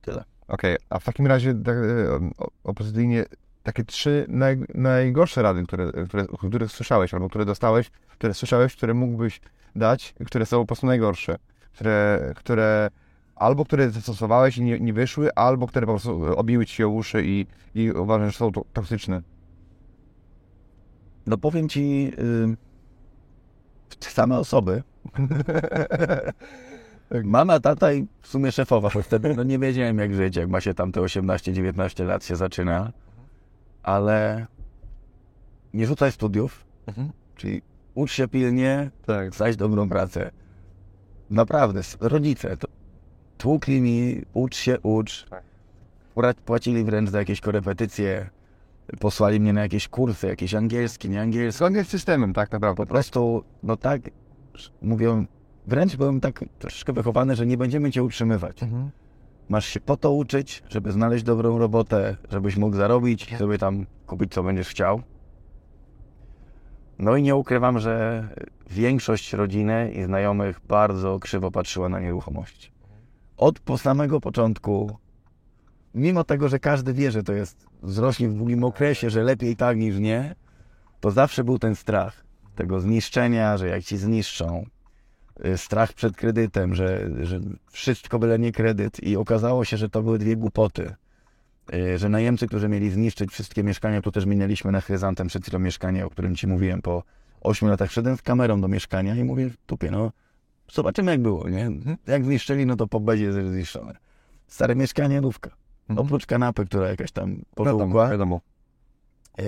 Tyle. 0.00 0.24
Okej, 0.48 0.76
a 0.90 0.98
w 0.98 1.04
takim 1.04 1.26
razie 1.26 1.54
tak, 1.54 1.76
e, 1.76 2.30
opozycyjnie 2.64 3.24
takie 3.62 3.84
trzy 3.84 4.26
naj, 4.28 4.58
najgorsze 4.74 5.42
rady, 5.42 5.62
które, 5.62 5.92
które, 6.08 6.26
które 6.48 6.68
słyszałeś 6.68 7.14
albo 7.14 7.28
które 7.28 7.44
dostałeś, 7.44 7.90
które 8.08 8.34
słyszałeś, 8.34 8.76
które 8.76 8.94
mógłbyś 8.94 9.40
dać, 9.76 10.14
które 10.26 10.46
są 10.46 10.60
po 10.60 10.66
prostu 10.66 10.86
najgorsze, 10.86 11.36
które, 11.72 12.32
które 12.36 12.90
albo 13.36 13.64
które 13.64 13.90
zastosowałeś 13.90 14.58
i 14.58 14.62
nie, 14.62 14.80
nie 14.80 14.92
wyszły, 14.92 15.34
albo 15.34 15.66
które 15.66 15.86
po 15.86 15.92
prostu 15.92 16.38
obiły 16.38 16.66
ci 16.66 16.74
się 16.74 16.88
uszy 16.88 17.22
i, 17.24 17.46
i 17.74 17.90
uważasz, 17.90 18.32
że 18.32 18.38
są 18.38 18.52
to- 18.52 18.64
toksyczne. 18.72 19.22
No 21.26 21.38
powiem 21.38 21.68
ci, 21.68 22.12
y, 24.06 24.10
same 24.10 24.38
osoby. 24.38 24.82
Mama, 27.24 27.60
tata 27.60 27.92
i 27.92 28.06
w 28.22 28.28
sumie 28.28 28.52
szefowa, 28.52 28.90
bo 28.94 29.02
wtedy 29.02 29.34
no 29.36 29.42
nie 29.42 29.58
wiedziałem 29.58 29.98
jak 29.98 30.14
żyć, 30.14 30.36
jak 30.36 30.48
ma 30.48 30.60
się 30.60 30.74
tam 30.74 30.92
te 30.92 31.00
18-19 31.00 32.04
lat 32.06 32.24
się 32.24 32.36
zaczyna, 32.36 32.92
ale 33.82 34.46
nie 35.74 35.86
rzucaj 35.86 36.12
studiów, 36.12 36.64
czyli 37.36 37.62
ucz 37.94 38.12
się 38.12 38.28
pilnie, 38.28 38.90
Tak. 39.06 39.34
znajdź 39.34 39.56
dobrą 39.56 39.88
pracę. 39.88 40.30
Naprawdę, 41.30 41.80
rodzice 42.00 42.56
to 42.56 42.68
tłukli 43.38 43.80
mi, 43.80 44.22
ucz 44.34 44.56
się, 44.56 44.80
ucz. 44.80 45.26
Tak. 45.30 45.42
Pła- 46.16 46.34
Płacili 46.34 46.84
wręcz 46.84 47.10
za 47.10 47.18
jakieś 47.18 47.40
korepetycje, 47.40 48.30
posłali 49.00 49.40
mnie 49.40 49.52
na 49.52 49.60
jakieś 49.60 49.88
kursy, 49.88 50.26
jakieś 50.26 50.54
angielski, 50.54 51.10
nie 51.10 51.20
angielski. 51.20 51.58
Zgodnie 51.58 51.84
z 51.84 51.88
systemem, 51.88 52.32
tak 52.32 52.52
naprawdę. 52.52 52.76
Po 52.76 52.86
prostu, 52.86 53.44
no 53.62 53.76
tak, 53.76 54.00
mówią, 54.82 55.26
wręcz 55.66 55.96
byłem 55.96 56.20
tak 56.20 56.44
troszeczkę 56.58 56.92
wychowany, 56.92 57.36
że 57.36 57.46
nie 57.46 57.56
będziemy 57.56 57.90
cię 57.90 58.02
utrzymywać. 58.02 58.62
Mhm. 58.62 58.90
Masz 59.48 59.66
się 59.66 59.80
po 59.80 59.96
to 59.96 60.12
uczyć, 60.12 60.62
żeby 60.68 60.92
znaleźć 60.92 61.24
dobrą 61.24 61.58
robotę, 61.58 62.16
żebyś 62.30 62.56
mógł 62.56 62.76
zarobić, 62.76 63.36
żeby 63.38 63.58
tam 63.58 63.86
kupić 64.06 64.32
co 64.32 64.42
będziesz 64.42 64.68
chciał. 64.68 65.02
No 66.98 67.16
i 67.16 67.22
nie 67.22 67.36
ukrywam, 67.36 67.78
że 67.78 68.24
większość 68.70 69.32
rodziny 69.32 69.92
i 69.92 70.02
znajomych 70.02 70.60
bardzo 70.68 71.18
krzywo 71.18 71.50
patrzyła 71.50 71.88
na 71.88 72.00
nieruchomości. 72.00 72.72
Od 73.36 73.60
po 73.60 73.78
samego 73.78 74.20
początku, 74.20 74.96
mimo 75.98 76.24
tego, 76.24 76.48
że 76.48 76.58
każdy 76.58 76.92
wie, 76.92 77.10
że 77.10 77.22
to 77.22 77.32
jest 77.32 77.66
wzrośnie 77.82 78.28
w 78.28 78.34
długim 78.34 78.64
okresie, 78.64 79.10
że 79.10 79.22
lepiej 79.22 79.56
tak 79.56 79.76
niż 79.76 79.98
nie, 79.98 80.34
to 81.00 81.10
zawsze 81.10 81.44
był 81.44 81.58
ten 81.58 81.74
strach 81.74 82.24
tego 82.54 82.80
zniszczenia, 82.80 83.56
że 83.56 83.68
jak 83.68 83.84
ci 83.84 83.96
zniszczą, 83.96 84.66
y, 85.46 85.58
strach 85.58 85.92
przed 85.92 86.16
kredytem, 86.16 86.74
że, 86.74 87.10
że 87.22 87.40
wszystko 87.70 88.18
byle 88.18 88.38
nie 88.38 88.52
kredyt 88.52 89.02
i 89.02 89.16
okazało 89.16 89.64
się, 89.64 89.76
że 89.76 89.88
to 89.88 90.02
były 90.02 90.18
dwie 90.18 90.36
głupoty. 90.36 90.94
Y, 91.74 91.98
Że 91.98 92.08
najemcy, 92.08 92.46
którzy 92.46 92.68
mieli 92.68 92.90
zniszczyć 92.90 93.30
wszystkie 93.30 93.64
mieszkania, 93.64 94.02
tu 94.02 94.12
też 94.12 94.26
minęliśmy 94.26 94.72
na 94.72 94.80
chryzantem 94.80 95.26
przed 95.26 95.42
chwilą 95.42 95.58
mieszkanie, 95.58 96.06
o 96.06 96.10
którym 96.10 96.36
ci 96.36 96.46
mówiłem, 96.46 96.82
po 96.82 97.02
8 97.40 97.68
latach 97.68 97.92
szedłem 97.92 98.16
z 98.16 98.22
kamerą 98.22 98.60
do 98.60 98.68
mieszkania 98.68 99.14
i 99.14 99.24
mówię, 99.24 99.50
tupie, 99.66 99.90
no 99.90 100.12
zobaczymy 100.72 101.10
jak 101.10 101.22
było, 101.22 101.48
nie? 101.48 101.70
Jak 102.06 102.24
zniszczyli, 102.24 102.66
no 102.66 102.76
to 102.76 102.86
po 102.86 103.12
jest 103.12 103.38
zniszczone. 103.38 103.94
Stare 104.46 104.76
mieszkanie, 104.76 105.20
nówka. 105.20 105.50
Mhm. 105.88 106.06
Oprócz 106.06 106.26
kanapy, 106.26 106.64
która 106.64 106.88
jakaś 106.88 107.12
tam 107.12 107.36
potłukła 107.54 108.08
wiadomo. 108.10 108.40
yy, 109.38 109.44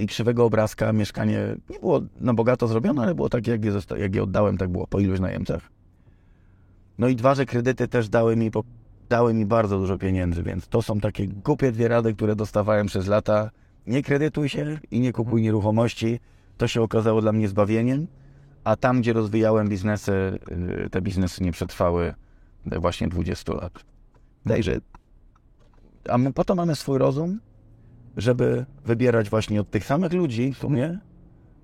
i 0.00 0.06
krzywego 0.06 0.44
obrazka 0.44 0.92
mieszkanie 0.92 1.56
nie 1.70 1.78
było 1.78 2.00
na 2.20 2.34
bogato 2.34 2.68
zrobione, 2.68 3.02
ale 3.02 3.14
było 3.14 3.28
tak, 3.28 3.46
jak 3.46 3.64
je, 3.64 3.72
zosta- 3.72 3.96
jak 3.98 4.14
je 4.14 4.22
oddałem, 4.22 4.56
tak 4.58 4.68
było 4.68 4.86
po 4.86 5.00
iluś 5.00 5.20
najemcach. 5.20 5.62
No 6.98 7.08
i 7.08 7.16
dwa, 7.16 7.34
że 7.34 7.46
kredyty 7.46 7.88
też 7.88 8.08
dały 8.08 8.36
mi, 8.36 8.50
po, 8.50 8.64
dały 9.08 9.34
mi 9.34 9.46
bardzo 9.46 9.78
dużo 9.78 9.98
pieniędzy, 9.98 10.42
więc 10.42 10.68
to 10.68 10.82
są 10.82 11.00
takie 11.00 11.26
głupie 11.28 11.72
dwie 11.72 11.88
rady, 11.88 12.14
które 12.14 12.36
dostawałem 12.36 12.86
przez 12.86 13.06
lata. 13.06 13.50
Nie 13.86 14.02
kredytuj 14.02 14.48
się 14.48 14.78
i 14.90 15.00
nie 15.00 15.12
kupuj 15.12 15.42
nieruchomości. 15.42 16.20
To 16.56 16.68
się 16.68 16.82
okazało 16.82 17.20
dla 17.20 17.32
mnie 17.32 17.48
zbawieniem, 17.48 18.06
a 18.64 18.76
tam, 18.76 19.00
gdzie 19.00 19.12
rozwijałem 19.12 19.68
biznesy, 19.68 20.38
yy, 20.78 20.90
te 20.90 21.00
biznesy 21.02 21.42
nie 21.44 21.52
przetrwały 21.52 22.14
yy, 22.72 22.78
właśnie 22.80 23.08
20 23.08 23.52
lat. 23.54 23.72
Także, 24.48 24.78
a 26.10 26.18
my 26.18 26.32
po 26.32 26.44
to 26.44 26.54
mamy 26.54 26.74
swój 26.74 26.98
rozum, 26.98 27.40
żeby 28.16 28.66
wybierać 28.84 29.30
właśnie 29.30 29.60
od 29.60 29.70
tych 29.70 29.84
samych 29.84 30.12
ludzi 30.12 30.52
w 30.52 30.58
sumie 30.58 30.98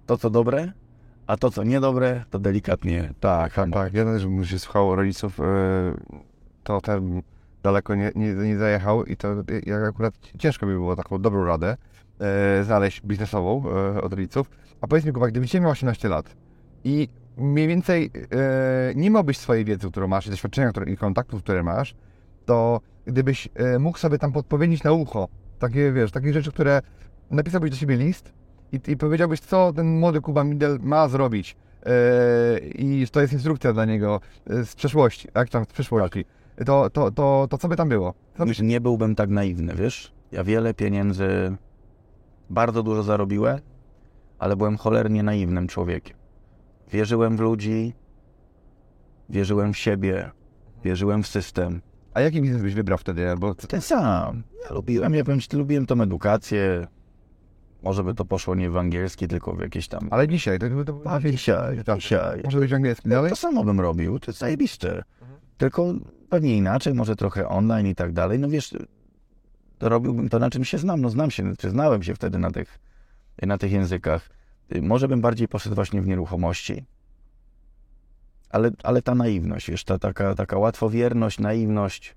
to, 0.07 0.19
co 0.19 0.31
dobre, 0.31 0.73
a 1.27 1.37
to, 1.37 1.51
co 1.51 1.65
niedobre, 1.65 2.25
to 2.31 2.39
delikatnie 2.39 3.15
tak, 3.21 3.55
Tak, 3.55 3.71
tak. 3.71 3.95
Ja 3.95 4.05
też 4.05 4.27
bym 4.27 4.45
się 4.45 4.59
słuchał 4.59 4.97
rodziców, 4.97 5.41
e, 5.41 5.45
to 6.65 6.81
ten 6.81 7.23
daleko 7.63 7.95
nie, 7.95 8.13
nie, 8.15 8.35
nie 8.35 8.59
zajechał 8.59 9.05
i 9.05 9.17
to 9.17 9.29
jak 9.67 9.83
akurat 9.83 10.15
ciężko 10.39 10.67
mi 10.67 10.73
było 10.73 10.97
taką 10.97 11.23
dobrą 11.23 11.45
radę 11.45 11.77
e, 12.21 12.65
znaleźć 12.65 13.01
biznesową 13.01 13.65
e, 13.69 14.03
od 14.03 14.13
rodziców. 14.13 14.51
A 14.81 14.87
powiedz 14.87 15.05
mi, 15.05 15.13
Kuba, 15.13 15.29
gdybyś 15.29 15.55
miał 15.55 15.71
18 15.71 16.09
lat 16.09 16.37
i 16.85 17.09
mniej 17.37 17.69
więcej 17.69 18.11
nie 18.95 19.11
miałbyś 19.11 19.39
swojej 19.39 19.65
wiedzy, 19.65 19.91
którą 19.91 20.09
masz, 20.09 20.27
i 20.27 20.31
doświadczenia 20.31 20.71
które, 20.71 20.93
i 20.93 20.97
kontaktów, 20.97 21.43
które 21.43 21.63
masz, 21.63 21.95
to 22.47 22.81
gdybyś 23.07 23.49
e, 23.55 23.79
mógł 23.79 23.99
sobie 23.99 24.19
tam 24.19 24.33
podpowiedzieć 24.33 24.83
na 24.83 24.93
ucho 24.93 25.29
takie, 25.59 25.93
wiesz, 25.93 26.13
takie 26.13 26.33
rzeczy, 26.33 26.53
które 26.53 26.81
napisałbyś 27.31 27.71
do 27.71 27.77
siebie 27.77 27.97
list 27.97 28.33
I, 28.73 28.81
I 28.89 28.97
powiedziałbyś, 28.97 29.41
co 29.41 29.73
ten 29.73 29.99
młody 29.99 30.21
Kuba 30.21 30.45
Mindel 30.45 30.79
ma 30.83 31.09
zrobić. 31.09 31.57
E, 31.87 32.59
I 32.59 33.07
to 33.13 33.21
jest 33.21 33.33
instrukcja 33.33 33.73
dla 33.73 33.85
niego 33.85 34.21
e, 34.51 34.65
z 34.65 34.75
przeszłości, 34.75 35.29
tak? 35.33 35.49
Tam 35.49 35.65
z 35.65 35.73
przyszłości. 35.73 36.25
To, 36.67 36.91
to, 36.91 37.11
to, 37.11 37.47
to 37.51 37.59
co 37.59 37.69
by 37.69 37.77
tam 37.77 37.89
było? 37.89 38.15
Co. 38.39 38.63
Nie 38.63 38.81
byłbym 38.81 39.15
tak 39.15 39.31
naiwny, 39.31 39.75
wiesz? 39.75 40.13
Ja 40.33 40.45
wiele 40.45 40.75
pieniędzy, 40.75 41.57
bardzo 42.51 42.83
dużo 42.83 43.03
zarobiłem, 43.03 43.61
ale 44.39 44.57
byłem 44.57 44.77
cholernie 44.77 45.23
naiwnym 45.23 45.69
człowiekiem. 45.69 46.17
Wierzyłem 46.93 47.37
w 47.37 47.41
ludzi, 47.41 47.95
wierzyłem 49.29 49.73
w 49.73 49.79
siebie, 49.79 50.31
wierzyłem 50.85 51.23
w 51.23 51.27
system. 51.27 51.81
A 52.15 52.21
jaki 52.21 52.43
biznes 52.43 52.63
byś 52.63 52.75
wybrał 52.75 52.99
wtedy? 52.99 53.27
Bo 53.39 53.55
Ten 53.55 53.81
sam. 53.81 54.43
Ja 54.65 54.75
lubiłem, 54.75 55.15
ja 55.15 55.25
powiem 55.25 55.41
ci, 55.41 55.57
lubiłem 55.57 55.87
tą 55.87 56.01
edukację. 56.01 56.87
Może 57.83 58.05
by 58.05 58.15
to 58.15 58.25
poszło 58.25 58.55
nie 58.55 58.71
w 58.71 58.77
angielski, 58.77 59.29
tylko 59.29 59.53
w 59.53 59.61
jakieś 59.61 59.89
tam... 59.89 60.09
Ale 60.11 60.29
dzisiaj, 60.29 60.59
to, 60.59 60.67
to, 60.69 60.85
to, 60.85 61.11
A 61.11 61.21
dzisiaj, 61.21 61.79
dzisiaj. 61.97 62.43
Może 62.45 62.59
być 62.59 62.73
angielski 62.73 63.09
dalej? 63.09 63.31
To 63.31 63.37
samo 63.37 63.65
bym 63.65 63.81
robił, 63.81 64.19
to 64.19 64.31
jest 64.31 64.41
zajebiste. 64.41 65.03
Tylko 65.57 65.95
pewnie 66.29 66.57
inaczej, 66.57 66.95
może 66.95 67.17
trochę 67.17 67.49
online 67.49 67.87
i 67.87 67.95
tak 67.95 68.13
dalej. 68.13 68.39
No 68.39 68.49
wiesz, 68.49 68.75
to 69.79 69.89
robiłbym 69.89 70.29
to, 70.29 70.39
na 70.39 70.51
czym 70.51 70.65
się 70.65 70.79
znam. 70.79 71.01
No 71.01 71.11
znam 71.11 71.31
się, 71.31 71.57
czy 71.57 71.71
znałem 71.71 72.03
się 72.03 72.15
wtedy 72.15 72.39
na 72.39 72.51
tych, 72.51 72.79
na 73.43 73.59
tych 73.59 73.73
językach. 73.73 74.29
Może 74.83 75.09
bym 75.09 75.21
bardziej 75.21 75.49
poszedł 75.49 75.75
właśnie 75.75 76.03
w 76.03 76.07
nieruchomości. 76.07 76.85
Ale, 78.53 78.71
ale 78.83 79.03
ta 79.03 79.15
naiwność, 79.15 79.71
wiesz, 79.71 79.85
ta 79.85 79.99
taka, 79.99 80.35
taka 80.35 80.59
łatwowierność, 80.59 81.39
naiwność. 81.39 82.15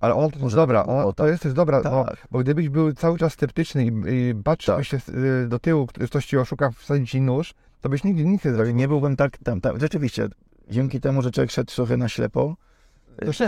Ale 0.00 0.14
ona 0.14 0.30
to 0.30 0.48
dobra, 0.48 0.86
ona, 0.86 1.04
o, 1.04 1.12
to 1.12 1.28
jest 1.28 1.42
też 1.42 1.52
dobra, 1.52 1.82
bo, 1.82 2.04
Tak. 2.04 2.28
bo 2.30 2.38
gdybyś 2.38 2.68
był 2.68 2.92
cały 2.92 3.18
czas 3.18 3.32
sceptyczny 3.32 3.84
i, 3.84 3.88
i 3.88 4.34
patrzyłbyś 4.44 4.88
się 4.88 4.96
y, 5.44 5.48
do 5.48 5.58
tyłu, 5.58 5.86
ktoś 5.86 6.26
ci 6.26 6.38
oszuka, 6.38 6.70
wsadzi 6.70 7.06
ci 7.06 7.20
nóż, 7.20 7.54
to 7.80 7.88
byś 7.88 8.04
nigdy 8.04 8.24
nic 8.24 8.44
nie 8.44 8.52
zrobił. 8.52 8.74
Nie 8.74 8.88
byłbym 8.88 9.16
tak 9.16 9.38
tam, 9.38 9.60
tam. 9.60 9.80
Rzeczywiście, 9.80 10.28
dzięki 10.70 11.00
temu, 11.00 11.22
że 11.22 11.30
człowiek 11.30 11.50
szedł 11.50 11.72
trochę 11.74 11.96
na 11.96 12.08
ślepo, 12.08 12.56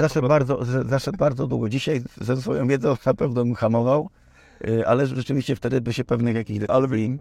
zaszedł 0.01 0.29
bardzo, 0.29 0.65
zaszedł 0.85 1.19
bardzo 1.19 1.47
długo. 1.47 1.69
Dzisiaj 1.69 2.03
ze 2.21 2.37
swoją 2.37 2.69
wiedzą 2.69 2.97
na 3.07 3.15
pewno 3.15 3.45
bym 3.45 3.55
hamował, 3.55 4.11
y, 4.69 4.87
ale 4.87 5.07
rzeczywiście 5.07 5.57
wtedy 5.57 5.81
by 5.81 5.93
się 5.93 6.05
pewnych 6.05 6.35
jakichś 6.35 6.59
decyzji 6.59 7.19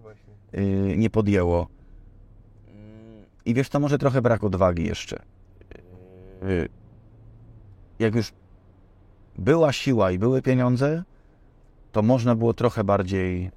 y, 0.54 0.98
nie 0.98 1.10
podjęło. 1.10 1.68
I 3.50 3.54
wiesz, 3.54 3.70
to 3.70 3.80
może 3.80 3.98
trochę 3.98 4.22
brak 4.22 4.44
odwagi 4.44 4.84
jeszcze. 4.86 5.22
Y, 6.44 6.70
Jak 8.00 8.16
już 8.16 8.32
była 9.38 9.74
siła 9.74 10.12
i 10.12 10.20
były 10.20 10.42
pieniądze, 10.42 11.04
to 11.92 12.02
można 12.02 12.36
było 12.36 12.54
trochę 12.54 12.84
bardziej 12.84 13.52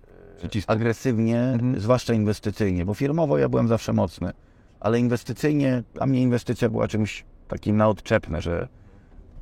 agresywnie, 0.66 1.40
Mhm. 1.40 1.80
zwłaszcza 1.80 2.14
inwestycyjnie, 2.14 2.84
bo 2.84 2.94
firmowo 2.94 3.38
ja 3.38 3.48
byłem 3.48 3.68
zawsze 3.68 3.92
mocny, 3.92 4.32
ale 4.80 4.98
inwestycyjnie, 4.98 5.82
a 6.00 6.06
mnie 6.06 6.22
inwestycja 6.22 6.68
była 6.68 6.88
czymś 6.88 7.24
takim 7.48 7.76
na 7.76 7.88
odczepne, 7.88 8.42
że 8.42 8.68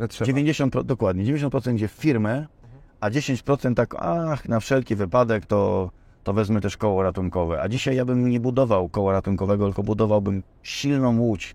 że 0.00 0.08
trzeba. 0.08 0.26
90%, 0.32 0.84
dokładnie, 0.84 1.24
90% 1.24 1.74
idzie 1.74 1.88
w 1.88 1.92
firmę, 1.92 2.46
a 3.00 3.10
10% 3.10 3.74
tak, 3.74 3.94
ach, 3.98 4.48
na 4.48 4.60
wszelki 4.60 4.96
wypadek 4.96 5.46
to, 5.46 5.90
to 6.24 6.32
wezmę 6.32 6.60
też 6.60 6.76
koło 6.76 7.02
ratunkowe. 7.02 7.62
A 7.62 7.68
dzisiaj 7.68 7.96
ja 7.96 8.04
bym 8.04 8.28
nie 8.28 8.40
budował 8.40 8.88
koła 8.88 9.12
ratunkowego, 9.12 9.66
tylko 9.66 9.82
budowałbym 9.82 10.42
silną 10.62 11.18
łódź, 11.18 11.54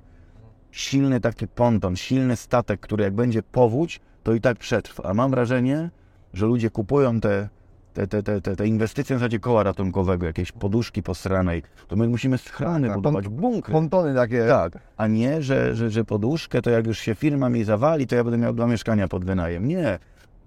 silny 0.72 1.20
taki 1.20 1.48
ponton, 1.48 1.96
silny 1.96 2.36
statek, 2.36 2.80
który 2.80 3.04
jak 3.04 3.14
będzie 3.14 3.44
powódź, 3.44 4.00
to 4.24 4.34
i 4.34 4.42
tak 4.42 4.58
przetrwa. 4.58 5.04
A 5.04 5.14
mam 5.14 5.32
wrażenie, 5.32 5.90
że 6.34 6.46
ludzie 6.46 6.70
kupują 6.70 7.20
te, 7.20 7.50
te, 7.94 8.08
te, 8.08 8.24
te, 8.24 8.42
te, 8.42 8.56
te 8.56 8.68
inwestycje 8.68 9.16
na 9.16 9.20
zasadzie 9.20 9.40
koła 9.40 9.64
ratunkowego, 9.64 10.26
jakieś 10.26 10.52
poduszki 10.52 11.04
posranej, 11.04 11.64
to 11.88 11.96
my 11.96 12.08
musimy 12.08 12.38
schrany 12.38 12.88
Tak, 12.88 12.96
budować, 12.96 13.28
bunkry. 13.28 13.72
Pontony 13.74 14.16
takie. 14.16 14.48
Tak, 14.48 14.80
a 14.98 15.08
nie, 15.08 15.42
że, 15.42 15.76
że, 15.76 15.90
że 15.90 16.04
poduszkę, 16.04 16.62
to 16.62 16.70
jak 16.70 16.88
już 16.88 17.00
się 17.00 17.16
firma 17.16 17.50
mi 17.50 17.64
zawali, 17.64 18.08
to 18.08 18.16
ja 18.16 18.24
będę 18.24 18.38
miał 18.38 18.54
dwa 18.54 18.68
mieszkania 18.68 19.08
pod 19.08 19.26
wynajem. 19.26 19.68
Nie, 19.68 20.00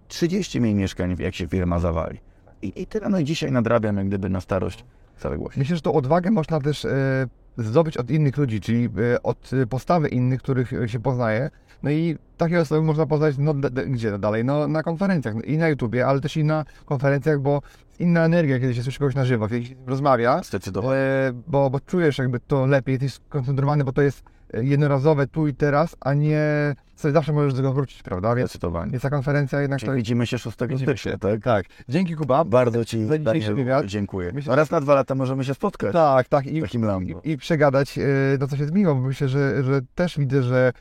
30 0.09 0.61
mniej 0.61 0.74
mieszkań, 0.74 1.16
jak 1.18 1.35
się 1.35 1.46
firma 1.46 1.78
zawali. 1.78 2.18
I, 2.62 2.73
i 2.83 2.87
tyle, 2.87 3.09
no 3.09 3.18
i 3.18 3.25
dzisiaj 3.25 3.53
nadrabiam 3.53 3.97
jak 3.97 4.09
gdyby 4.09 4.29
na 4.29 4.40
starość 4.40 4.85
całe 5.18 5.38
głośno. 5.38 5.61
Myślę, 5.61 5.77
że 5.77 5.83
tą 5.83 5.92
odwagę 5.92 6.31
można 6.31 6.61
też 6.61 6.85
e, 6.85 7.27
zdobyć 7.59 7.97
od 7.97 8.11
innych 8.11 8.37
ludzi, 8.37 8.61
czyli 8.61 8.85
e, 9.14 9.23
od 9.23 9.51
e, 9.53 9.66
postawy 9.66 10.09
innych, 10.09 10.42
których 10.42 10.71
się 10.87 11.01
poznaje. 11.01 11.51
No 11.83 11.90
i 11.90 12.18
takie 12.37 12.61
osoby 12.61 12.83
można 12.83 13.07
poznać, 13.07 13.35
no 13.38 13.55
gdzie 13.87 14.18
dalej? 14.18 14.44
No 14.44 14.68
na 14.68 14.83
konferencjach 14.83 15.35
no, 15.35 15.42
i 15.42 15.59
na 15.59 15.68
YouTubie, 15.68 16.07
ale 16.07 16.21
też 16.21 16.37
i 16.37 16.44
na 16.44 16.64
konferencjach, 16.85 17.40
bo 17.40 17.62
inna 17.99 18.25
energia, 18.25 18.61
kiedy 18.61 18.75
się 18.75 18.83
słyszy 18.83 18.99
kogoś 18.99 19.14
na 19.14 19.25
żywo, 19.25 19.49
kiedy 19.49 19.64
się 19.66 19.75
rozmawia, 19.87 20.42
Zdecydowanie. 20.44 21.01
e, 21.01 21.33
bo, 21.47 21.71
bo 21.71 21.81
czujesz 21.81 22.18
jakby 22.18 22.40
to 22.40 22.66
lepiej, 22.66 22.92
jesteś 22.92 23.12
skoncentrowany, 23.12 23.85
bo 23.85 23.92
to 23.92 24.03
jest 24.03 24.23
jednorazowe 24.53 25.27
tu 25.27 25.49
i 25.49 25.55
teraz, 25.55 25.97
a 26.01 26.15
nie 26.15 26.75
sobie 26.97 27.13
zawsze 27.15 27.33
możesz 27.33 27.53
do 27.53 27.57
tego 27.57 27.73
wrócić, 27.73 28.03
prawda? 28.03 28.35
Więc, 28.35 28.51
Zdecydowanie. 28.51 28.91
więc 28.91 29.03
ta 29.03 29.11
konferencja 29.11 29.61
jednak 29.61 29.81
Czyli 29.81 29.91
to 29.91 29.97
widzimy 29.97 30.27
się 30.27 30.39
6 30.39 30.57
Widzimy 30.69 30.79
stycznia, 30.93 31.19
tak? 31.19 31.43
Tak. 31.43 31.67
Dzięki 31.89 32.15
Kuba. 32.17 32.45
Bardzo 32.45 32.85
Ci 32.85 33.05
Za 33.07 33.19
dzisiejszy 33.19 33.25
Daniel, 33.25 33.55
wywiad. 33.55 33.87
dziękuję. 33.87 34.31
Myślę, 34.35 34.51
No 34.51 34.57
raz 34.57 34.71
na 34.71 34.81
dwa 34.81 34.95
lata 34.95 35.15
możemy 35.15 35.45
się 35.45 35.55
spotkać 35.55 35.93
Tak, 35.93 36.29
tak. 36.29 36.47
I, 36.47 36.61
w 36.61 36.63
takim 36.65 36.85
Lambo. 36.85 37.21
i, 37.25 37.31
i 37.31 37.37
przegadać, 37.37 37.99
e, 37.99 38.03
no 38.41 38.47
co 38.49 38.57
się 38.57 38.67
zmieniło, 38.67 38.95
bo 38.95 39.01
myślę, 39.01 39.29
że, 39.29 39.65
że 39.65 39.81
też 39.95 40.19
widzę, 40.19 40.43
że 40.43 40.73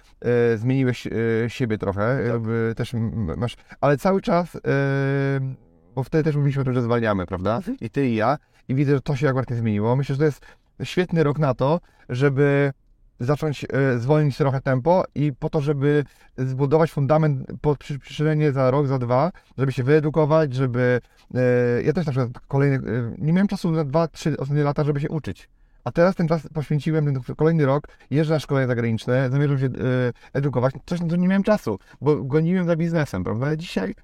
e, 0.54 0.58
zmieniłeś 0.58 1.08
e, 1.08 1.12
siebie 1.48 1.78
trochę, 1.78 2.24
jakby 2.28 2.74
też 2.78 2.94
m- 2.94 3.34
masz, 3.38 3.56
ale 3.82 3.98
cały 3.98 4.22
czas, 4.22 4.56
e, 4.56 4.60
bo 5.96 6.04
wtedy 6.04 6.24
też 6.24 6.36
mówiliśmy 6.36 6.62
o 6.62 6.66
tym, 6.66 6.74
że 6.74 6.82
zwalniamy, 6.82 7.26
prawda? 7.26 7.60
I 7.82 7.90
ty 7.90 8.08
i 8.10 8.16
ja, 8.16 8.38
i 8.68 8.76
widzę, 8.76 8.96
że 8.96 9.02
to 9.02 9.16
się 9.16 9.30
akurat 9.30 9.50
nie 9.50 9.56
zmieniło. 9.56 9.96
Myślę, 9.96 10.16
że 10.16 10.20
to 10.20 10.26
jest 10.26 10.42
świetny 10.84 11.24
rok 11.24 11.40
na 11.40 11.54
to, 11.54 11.80
żeby 12.10 12.72
zacząć 13.20 13.66
e, 13.66 14.00
zwolnić 14.00 14.38
trochę 14.38 14.62
tempo 14.62 15.04
i 15.16 15.34
po 15.40 15.50
to, 15.50 15.62
żeby 15.62 16.04
zbudować 16.38 16.92
fundament 16.92 17.48
pod 17.62 17.78
przyszylenie 17.78 18.52
za 18.52 18.72
rok, 18.72 18.88
za 18.88 19.00
dwa, 19.00 19.32
żeby 19.58 19.72
się 19.72 19.84
wyedukować, 19.84 20.54
żeby... 20.54 21.02
E, 21.36 21.82
ja 21.84 21.94
też 21.94 22.06
na 22.06 22.12
przykład 22.12 22.46
kolejny... 22.48 22.76
E, 22.76 23.16
nie 23.18 23.34
miałem 23.34 23.48
czasu 23.48 23.72
na 23.72 23.84
dwa, 23.84 24.08
trzy 24.08 24.38
ostatnie 24.38 24.64
lata, 24.64 24.84
żeby 24.84 25.02
się 25.02 25.10
uczyć. 25.10 25.50
A 25.84 25.92
teraz 25.92 26.16
ten 26.16 26.28
czas 26.28 26.48
poświęciłem, 26.54 27.06
ten 27.06 27.36
kolejny 27.36 27.66
rok, 27.66 27.88
jeżdżę 28.10 28.34
na 28.34 28.40
szkolenia 28.40 28.68
zagraniczne, 28.68 29.30
zamierzam 29.30 29.60
się 29.60 29.66
e, 29.66 29.70
edukować, 30.34 30.74
coś 30.86 31.02
na 31.02 31.08
co 31.08 31.16
nie 31.16 31.28
miałem 31.28 31.44
czasu, 31.44 31.80
bo 32.02 32.24
goniłem 32.24 32.66
za 32.66 32.76
biznesem, 32.76 33.24
prawda? 33.24 33.56
Dzisiaj, 33.56 33.96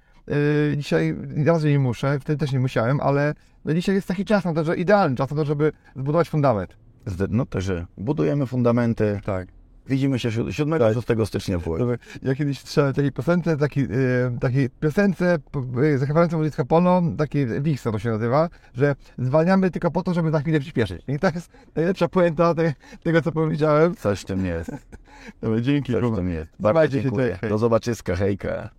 e, 0.72 0.76
dzisiaj 0.76 1.16
razy 1.46 1.70
nie 1.70 1.78
muszę, 1.78 2.20
wtedy 2.20 2.38
też 2.38 2.52
nie 2.52 2.60
musiałem, 2.60 3.00
ale 3.00 3.34
no 3.64 3.74
dzisiaj 3.74 3.94
jest 3.94 4.08
taki 4.08 4.24
czas 4.24 4.44
na 4.44 4.54
to, 4.54 4.64
że 4.64 4.76
idealny 4.76 5.16
czas 5.16 5.30
na 5.30 5.36
to, 5.36 5.44
żeby 5.44 5.72
zbudować 5.96 6.28
fundament. 6.28 6.83
No 7.28 7.46
także 7.46 7.86
budujemy 7.98 8.46
fundamenty. 8.46 9.20
Tak. 9.24 9.48
Widzimy 9.88 10.18
się 10.18 10.28
7-6 10.28 11.26
stycznia 11.26 11.58
w 11.58 11.68
Łodzi. 11.68 11.84
Ja 12.22 12.34
kiedyś 12.34 12.60
słyszałem 12.60 12.94
takiej 12.94 13.12
piosence, 13.12 13.56
taki, 13.56 13.80
e, 13.80 13.86
takiej 14.40 14.70
piosence 14.70 15.34
e, 15.34 15.38
takie 17.16 17.46
Wixo 17.60 17.92
to 17.92 17.98
się 17.98 18.10
nazywa, 18.10 18.48
że 18.74 18.96
zwalniamy 19.18 19.70
tylko 19.70 19.90
po 19.90 20.02
to, 20.02 20.14
żeby 20.14 20.30
za 20.30 20.40
chwilę 20.40 20.60
przyspieszyć. 20.60 21.02
I 21.08 21.18
to 21.18 21.30
jest 21.34 21.50
najlepsza 21.76 22.08
puenta 22.08 22.54
te, 22.54 22.74
tego, 23.02 23.22
co 23.22 23.32
powiedziałem. 23.32 23.94
Coś 23.96 24.20
w 24.20 24.24
tym 24.24 24.46
jest. 24.46 24.70
Dobra, 25.42 25.60
dzięki. 25.60 25.92
Coś 25.92 26.02
w 26.02 26.04
Kuba. 26.04 26.16
tym 26.16 26.28
jest. 26.30 26.50
Bardzo 26.60 26.68
Trzymajcie 26.68 26.96
się, 26.96 27.02
dziękuję. 27.02 27.28
cześć, 27.28 27.40
hej. 27.40 27.50
Do 27.50 27.58
zobaczyska, 27.58 28.16
hejka. 28.16 28.70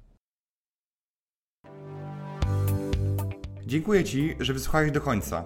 Dziękuję 3.65 4.03
Ci, 4.03 4.35
że 4.39 4.53
wysłuchałeś 4.53 4.91
do 4.91 5.01
końca. 5.01 5.45